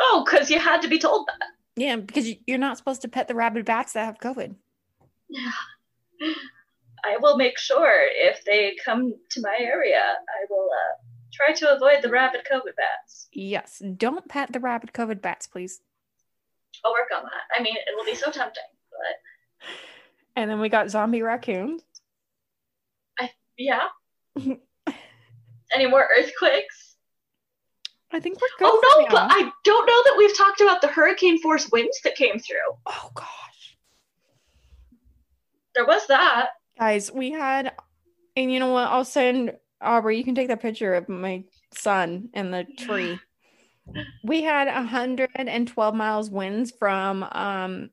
Oh, 0.00 0.24
because 0.24 0.48
you 0.48 0.58
had 0.58 0.80
to 0.80 0.88
be 0.88 0.98
told 0.98 1.26
that. 1.26 1.48
Yeah, 1.76 1.96
because 1.96 2.26
you- 2.26 2.38
you're 2.46 2.56
not 2.56 2.78
supposed 2.78 3.02
to 3.02 3.08
pet 3.08 3.28
the 3.28 3.34
rabid 3.34 3.66
bats 3.66 3.92
that 3.92 4.06
have 4.06 4.16
COVID. 4.18 4.54
Yeah. 5.28 5.52
I 7.04 7.18
will 7.18 7.36
make 7.36 7.58
sure 7.58 8.00
if 8.12 8.42
they 8.46 8.78
come 8.82 9.12
to 9.28 9.40
my 9.42 9.58
area, 9.60 10.00
I 10.00 10.46
will 10.48 10.70
uh, 10.72 11.03
try 11.34 11.52
to 11.54 11.74
avoid 11.74 12.02
the 12.02 12.08
rabid 12.10 12.42
COVID 12.50 12.76
bats. 12.76 13.28
Yes, 13.32 13.82
don't 13.96 14.26
pet 14.28 14.52
the 14.52 14.60
rabid 14.60 14.92
COVID 14.92 15.20
bats, 15.20 15.46
please. 15.46 15.80
I'll 16.84 16.92
work 16.92 17.08
on 17.16 17.22
that. 17.24 17.58
I 17.58 17.62
mean, 17.62 17.76
it 17.76 17.94
will 17.96 18.04
be 18.04 18.14
so 18.14 18.30
tempting, 18.30 18.62
but 18.90 19.74
And 20.36 20.50
then 20.50 20.60
we 20.60 20.68
got 20.68 20.90
zombie 20.90 21.22
raccoons. 21.22 21.82
yeah. 23.56 23.88
Any 25.72 25.86
more 25.86 26.06
earthquakes? 26.18 26.96
I 28.12 28.20
think 28.20 28.36
we're 28.40 28.48
good. 28.58 28.68
Oh 28.72 28.80
no, 29.00 29.06
but. 29.10 29.28
I 29.30 29.50
don't 29.64 29.86
know 29.86 30.02
that 30.04 30.14
we've 30.18 30.36
talked 30.36 30.60
about 30.60 30.80
the 30.82 30.88
hurricane 30.88 31.40
force 31.40 31.68
winds 31.72 31.98
that 32.04 32.14
came 32.16 32.38
through. 32.38 32.56
oh 32.86 33.10
gosh. 33.14 33.76
There 35.74 35.86
was 35.86 36.06
that. 36.06 36.50
guys 36.78 37.10
we 37.10 37.30
had 37.32 37.72
and 38.36 38.52
you 38.52 38.58
know 38.60 38.72
what 38.72 38.88
i'll 38.88 39.04
send 39.04 39.54
aubrey 39.84 40.18
you 40.18 40.24
can 40.24 40.34
take 40.34 40.48
that 40.48 40.62
picture 40.62 40.94
of 40.94 41.08
my 41.08 41.44
son 41.74 42.28
and 42.34 42.52
the 42.52 42.64
tree. 42.78 43.18
We 44.24 44.42
had 44.42 44.66
112 44.66 45.94
miles 45.94 46.30
winds 46.30 46.72
from 46.78 47.22
um 47.22 47.90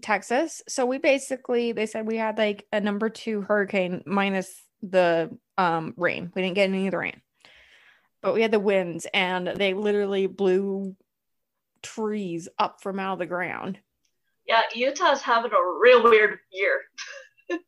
texas. 0.00 0.62
So 0.68 0.86
we 0.86 0.96
basically 0.96 1.72
they 1.72 1.84
said 1.84 2.06
we 2.06 2.16
had 2.16 2.38
like 2.38 2.66
a 2.72 2.80
number 2.80 3.10
two 3.10 3.42
hurricane 3.42 4.02
minus 4.06 4.50
the 4.82 5.36
um 5.58 5.92
rain. 5.98 6.32
We 6.34 6.40
didn't 6.40 6.54
get 6.54 6.70
any 6.70 6.86
of 6.86 6.92
the 6.92 6.98
rain 6.98 7.20
but 8.24 8.32
we 8.32 8.40
had 8.40 8.50
the 8.50 8.58
winds 8.58 9.06
and 9.12 9.46
they 9.46 9.74
literally 9.74 10.26
blew 10.26 10.96
trees 11.82 12.48
up 12.58 12.82
from 12.82 12.98
out 12.98 13.12
of 13.12 13.18
the 13.18 13.26
ground. 13.26 13.78
Yeah, 14.46 14.62
Utah's 14.74 15.20
having 15.20 15.52
a 15.52 15.78
real 15.78 16.02
weird 16.02 16.38
year. 16.50 16.80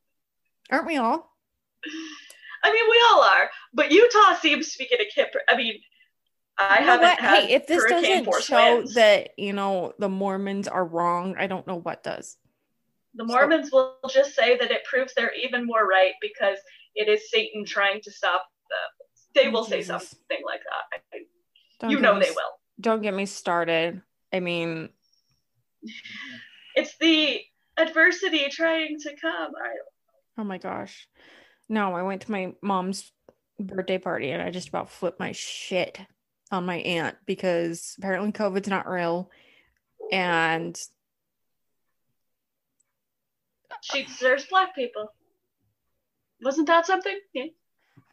aren't 0.70 0.86
we 0.86 0.96
all 0.96 1.30
I 2.66 2.72
mean, 2.72 2.84
we 2.90 3.00
all 3.10 3.22
are, 3.22 3.48
but 3.72 3.92
Utah 3.92 4.34
seems 4.34 4.72
to 4.72 4.78
be 4.78 4.86
getting 4.88 5.06
hit. 5.14 5.32
I 5.48 5.56
mean, 5.56 5.78
I 6.58 6.80
You 6.80 6.84
haven't 6.84 7.20
Hey, 7.20 7.54
if 7.54 7.66
this 7.66 7.82
hurricane 7.82 8.24
doesn't 8.24 8.44
show 8.44 8.76
winds. 8.78 8.94
that 8.94 9.30
you 9.36 9.52
know 9.52 9.92
the 9.98 10.08
Mormons 10.08 10.66
are 10.66 10.84
wrong, 10.84 11.36
I 11.38 11.46
don't 11.46 11.66
know 11.66 11.76
what 11.76 12.02
does. 12.02 12.36
The 13.14 13.24
Mormons 13.24 13.70
will 13.72 13.96
just 14.10 14.34
say 14.34 14.58
that 14.58 14.70
it 14.70 14.84
proves 14.84 15.14
they're 15.14 15.32
even 15.34 15.64
more 15.64 15.86
right 15.86 16.14
because 16.20 16.58
it 16.94 17.08
is 17.08 17.30
Satan 17.30 17.64
trying 17.64 18.00
to 18.02 18.10
stop 18.10 18.42
them. 18.68 19.06
They 19.34 19.48
will 19.48 19.64
say 19.64 19.82
something 19.82 20.42
like 20.44 20.60
that. 20.60 21.20
Don't 21.80 21.90
you 21.90 22.00
know 22.00 22.14
me 22.14 22.26
they 22.26 22.30
will. 22.30 22.52
Don't 22.80 23.02
get 23.02 23.14
me 23.14 23.26
started. 23.26 24.02
I 24.32 24.40
mean, 24.40 24.88
It's 26.74 26.96
the 26.98 27.40
adversity 27.76 28.48
trying 28.50 28.98
to 29.00 29.14
come. 29.20 29.52
I, 29.54 30.40
oh 30.40 30.44
my 30.44 30.58
gosh. 30.58 31.06
No, 31.68 31.94
I 31.94 32.02
went 32.02 32.22
to 32.22 32.30
my 32.30 32.54
mom's 32.62 33.10
birthday 33.58 33.98
party 33.98 34.30
and 34.30 34.42
I 34.42 34.50
just 34.50 34.68
about 34.68 34.90
flipped 34.90 35.18
my 35.18 35.32
shit 35.32 35.98
on 36.50 36.66
my 36.66 36.76
aunt 36.76 37.16
because 37.26 37.94
apparently 37.98 38.32
COVID's 38.32 38.68
not 38.68 38.88
real. 38.88 39.30
And 40.12 40.80
she 43.80 44.04
deserves 44.04 44.46
black 44.46 44.74
people. 44.74 45.12
Wasn't 46.42 46.66
that 46.68 46.86
something? 46.86 47.18
Yeah. 47.32 47.46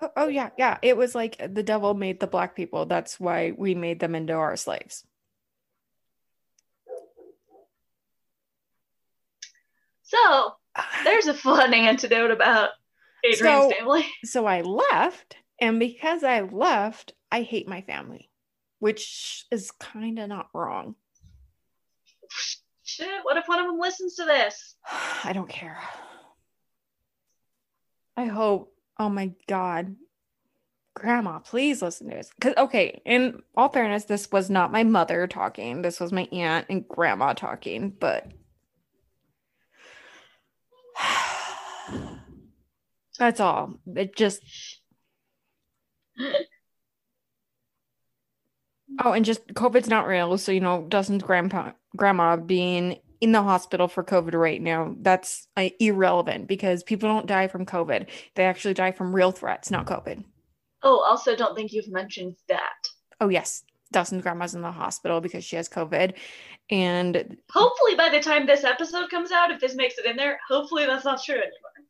oh, 0.01 0.09
oh 0.17 0.27
yeah, 0.27 0.49
yeah. 0.57 0.77
It 0.81 0.97
was 0.97 1.13
like 1.13 1.37
the 1.53 1.63
devil 1.63 1.93
made 1.93 2.19
the 2.19 2.27
black 2.27 2.55
people. 2.55 2.85
That's 2.85 3.19
why 3.19 3.53
we 3.55 3.75
made 3.75 3.99
them 3.99 4.15
into 4.15 4.33
our 4.33 4.55
slaves. 4.55 5.03
So 10.03 10.53
there's 11.03 11.27
a 11.27 11.33
fun 11.33 11.73
antidote 11.73 12.31
about 12.31 12.69
Adrian's 13.23 13.63
So- 13.63 13.71
family. 13.71 14.05
so 14.23 14.45
I 14.45 14.61
left, 14.61 15.37
and 15.59 15.79
because 15.79 16.23
I 16.23 16.41
left, 16.41 17.13
I 17.31 17.41
hate 17.41 17.67
my 17.67 17.81
family, 17.81 18.29
which 18.79 19.45
is 19.51 19.71
kind 19.71 20.19
of 20.19 20.29
not 20.29 20.49
wrong. 20.53 20.95
Shit, 22.83 23.23
what 23.23 23.37
if 23.37 23.47
one 23.47 23.59
of 23.59 23.65
them 23.65 23.79
listens 23.79 24.15
to 24.15 24.25
this? 24.25 24.75
I 25.23 25.31
don't 25.33 25.49
care. 25.49 25.79
I 28.17 28.25
hope. 28.25 28.73
Oh 28.99 29.09
my 29.09 29.31
god. 29.47 29.95
Grandma, 30.95 31.39
please 31.39 31.81
listen 31.81 32.07
to 32.09 32.15
this. 32.15 32.29
Cause 32.39 32.53
okay, 32.55 33.01
in 33.03 33.41
all 33.57 33.69
fairness, 33.69 34.03
this 34.05 34.31
was 34.31 34.51
not 34.51 34.71
my 34.71 34.83
mother 34.83 35.25
talking. 35.25 35.81
This 35.81 35.99
was 35.99 36.11
my 36.11 36.27
aunt 36.31 36.67
and 36.69 36.87
grandma 36.87 37.33
talking, 37.33 37.89
but 37.89 38.27
that's 43.17 43.39
all. 43.39 43.79
It 43.95 44.15
just 44.15 44.41
Oh, 49.03 49.11
and 49.11 49.25
just 49.25 49.47
COVID's 49.47 49.87
not 49.87 50.07
real. 50.07 50.37
So, 50.37 50.51
you 50.51 50.59
know, 50.59 50.85
Dustin's 50.87 51.23
grandpa 51.23 51.71
grandma 51.95 52.35
being 52.35 52.99
in 53.21 53.31
the 53.31 53.41
hospital 53.41 53.87
for 53.87 54.03
COVID 54.03 54.33
right 54.33 54.61
now, 54.61 54.95
that's 54.99 55.47
uh, 55.55 55.69
irrelevant 55.79 56.47
because 56.47 56.83
people 56.83 57.09
don't 57.09 57.25
die 57.25 57.47
from 57.47 57.65
COVID. 57.65 58.07
They 58.35 58.43
actually 58.43 58.73
die 58.73 58.91
from 58.91 59.15
real 59.15 59.31
threats, 59.31 59.71
not 59.71 59.85
COVID. 59.85 60.23
Oh, 60.83 60.99
also, 60.99 61.35
don't 61.35 61.55
think 61.55 61.71
you've 61.71 61.87
mentioned 61.87 62.35
that. 62.49 62.73
Oh, 63.21 63.29
yes. 63.29 63.63
Dustin's 63.93 64.23
grandma's 64.23 64.55
in 64.55 64.61
the 64.61 64.71
hospital 64.71 65.21
because 65.21 65.45
she 65.45 65.55
has 65.55 65.69
COVID. 65.69 66.13
And 66.69 67.37
Hopefully, 67.51 67.95
by 67.95 68.09
the 68.09 68.19
time 68.19 68.45
this 68.45 68.65
episode 68.65 69.09
comes 69.09 69.31
out, 69.31 69.51
if 69.51 69.61
this 69.61 69.75
makes 69.75 69.97
it 69.97 70.05
in 70.05 70.17
there, 70.17 70.39
hopefully 70.49 70.85
that's 70.85 71.05
not 71.05 71.23
true 71.23 71.35
anymore. 71.35 71.82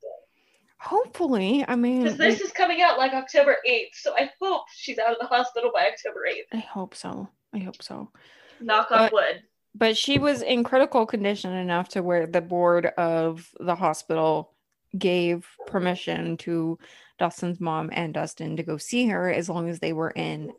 Hopefully, 0.84 1.64
I 1.68 1.76
mean, 1.76 2.04
Because 2.04 2.18
this 2.18 2.42
is 2.42 2.52
coming 2.52 2.82
out 2.82 2.98
like 2.98 3.14
October 3.14 3.58
8th, 3.68 3.94
so 3.94 4.14
I 4.16 4.30
hope 4.42 4.64
she's 4.76 5.00
out 5.00 5.12
of 5.12 5.18
the 5.20 5.26
hospital 5.28 5.72
by 5.74 5.88
October 5.88 6.26
8th. 6.30 6.56
I 6.58 6.60
hope 6.62 6.94
so. 6.96 7.30
I 7.54 7.60
hope 7.60 7.82
so. 7.82 8.12
Knock 8.60 8.92
on 8.92 8.98
But- 8.98 9.14
wood. 9.14 9.44
But 9.76 9.98
she 9.98 10.20
was 10.20 10.44
in 10.44 10.64
critical 10.64 11.08
condition 11.08 11.52
enough 11.52 11.90
to 11.90 12.04
where 12.04 12.28
the 12.28 12.42
board 12.42 12.86
of 12.86 13.50
the 13.60 13.74
hospital 13.74 14.54
gave 14.96 15.48
permission 15.66 16.38
to 16.38 16.78
Dustin's 17.18 17.60
mom 17.60 17.90
and 17.92 18.14
Dustin 18.14 18.56
to 18.58 18.64
go 18.64 18.78
see 18.78 19.08
her 19.08 19.32
as 19.32 19.50
long 19.50 19.70
as 19.70 19.80
they 19.80 19.92
were 19.92 20.12
in 20.12 20.52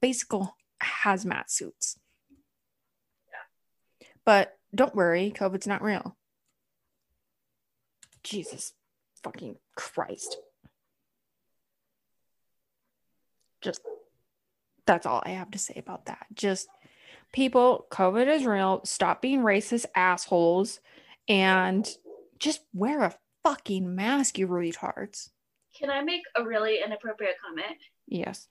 basic 0.00 0.30
hazmat 0.82 1.50
suits. 1.50 1.98
But 4.24 4.56
don't 4.74 4.94
worry, 4.94 5.30
COVID's 5.36 5.66
not 5.66 5.82
real. 5.82 6.16
Jesus 8.24 8.72
fucking 9.22 9.56
Christ. 9.76 10.36
Just 13.60 13.80
that's 14.86 15.06
all 15.06 15.22
I 15.24 15.30
have 15.30 15.50
to 15.52 15.58
say 15.58 15.74
about 15.76 16.06
that. 16.06 16.26
Just 16.34 16.68
people, 17.32 17.86
COVID 17.90 18.26
is 18.26 18.44
real. 18.44 18.80
Stop 18.84 19.22
being 19.22 19.40
racist 19.40 19.86
assholes 19.94 20.80
and 21.28 21.88
just 22.38 22.62
wear 22.74 23.02
a 23.02 23.14
fucking 23.44 23.94
mask, 23.94 24.38
you 24.38 24.48
retards. 24.48 25.30
Can 25.78 25.90
I 25.90 26.02
make 26.02 26.22
a 26.36 26.44
really 26.44 26.80
inappropriate 26.84 27.36
comment? 27.44 27.78
Yes. 28.06 28.48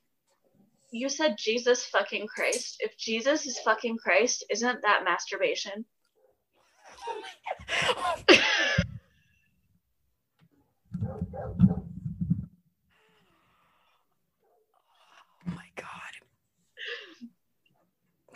You 0.91 1.07
said 1.07 1.36
Jesus 1.38 1.86
fucking 1.86 2.27
Christ. 2.27 2.77
If 2.79 2.97
Jesus 2.97 3.45
is 3.45 3.60
fucking 3.60 3.97
Christ, 3.97 4.43
isn't 4.49 4.81
that 4.81 5.03
masturbation? 5.05 5.86
Oh 7.07 7.21
my 15.45 15.69
god. 15.75 15.88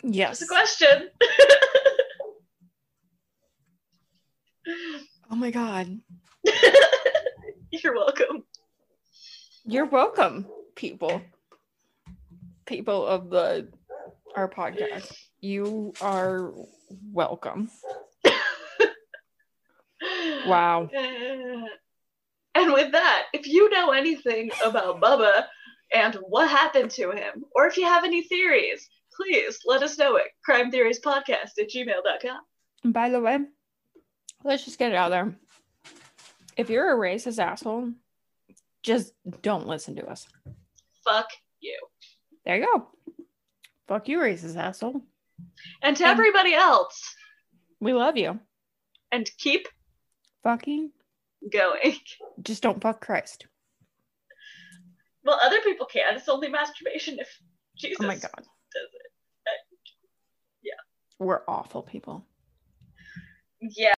Yes. 0.08 0.38
That's 0.38 0.42
a 0.42 0.54
question. 0.54 1.10
Oh 5.28 5.34
my 5.34 5.50
god. 5.50 5.98
You're 7.70 7.94
welcome. 7.94 8.44
You're 9.64 9.86
welcome, 9.86 10.46
people. 10.76 11.20
People 12.66 13.04
of 13.04 13.30
the 13.30 13.68
our 14.36 14.48
podcast. 14.48 15.12
You 15.40 15.92
are 16.00 16.52
welcome. 17.12 17.70
Wow. 20.46 20.88
And 22.54 22.72
with 22.72 22.92
that, 22.92 23.24
if 23.32 23.48
you 23.48 23.68
know 23.70 23.90
anything 23.90 24.50
about 24.64 25.00
Bubba 25.00 25.46
and 25.92 26.14
what 26.16 26.48
happened 26.48 26.92
to 26.92 27.10
him, 27.10 27.44
or 27.54 27.66
if 27.66 27.76
you 27.76 27.84
have 27.84 28.04
any 28.04 28.22
theories, 28.22 28.88
please 29.16 29.58
let 29.64 29.82
us 29.82 29.98
know 29.98 30.16
at 30.18 30.24
Podcast 30.48 31.58
at 31.58 31.70
gmail.com. 31.74 32.40
And 32.84 32.92
by 32.92 33.08
the 33.10 33.20
way, 33.20 33.38
let's 34.44 34.64
just 34.64 34.78
get 34.78 34.92
it 34.92 34.96
out 34.96 35.10
there. 35.10 35.34
If 36.56 36.70
you're 36.70 36.92
a 36.92 36.96
racist 36.98 37.42
asshole, 37.42 37.92
just 38.82 39.12
don't 39.42 39.66
listen 39.66 39.96
to 39.96 40.06
us. 40.06 40.26
Fuck 41.04 41.28
you. 41.60 41.76
There 42.44 42.56
you 42.58 42.66
go. 42.74 42.88
Fuck 43.88 44.08
you, 44.08 44.18
racist 44.18 44.56
asshole. 44.56 45.02
And 45.82 45.96
to 45.96 46.04
Um, 46.04 46.10
everybody 46.10 46.54
else, 46.54 47.14
We 47.80 47.92
love 47.92 48.16
you. 48.16 48.40
and 49.12 49.30
keep 49.38 49.68
Fucking 50.42 50.92
going. 51.52 51.96
just 52.42 52.62
don't 52.62 52.80
fuck 52.80 53.04
Christ. 53.04 53.46
Well, 55.24 55.38
other 55.42 55.60
people 55.62 55.86
can. 55.86 56.16
It's 56.16 56.28
only 56.28 56.48
masturbation 56.48 57.18
if 57.18 57.28
Jesus 57.76 57.98
Oh 58.00 58.06
my 58.06 58.14
god. 58.14 58.30
does 58.36 58.88
it. 58.94 59.05
We're 61.18 61.42
awful 61.46 61.82
people. 61.82 62.24
Yeah. 63.60 63.94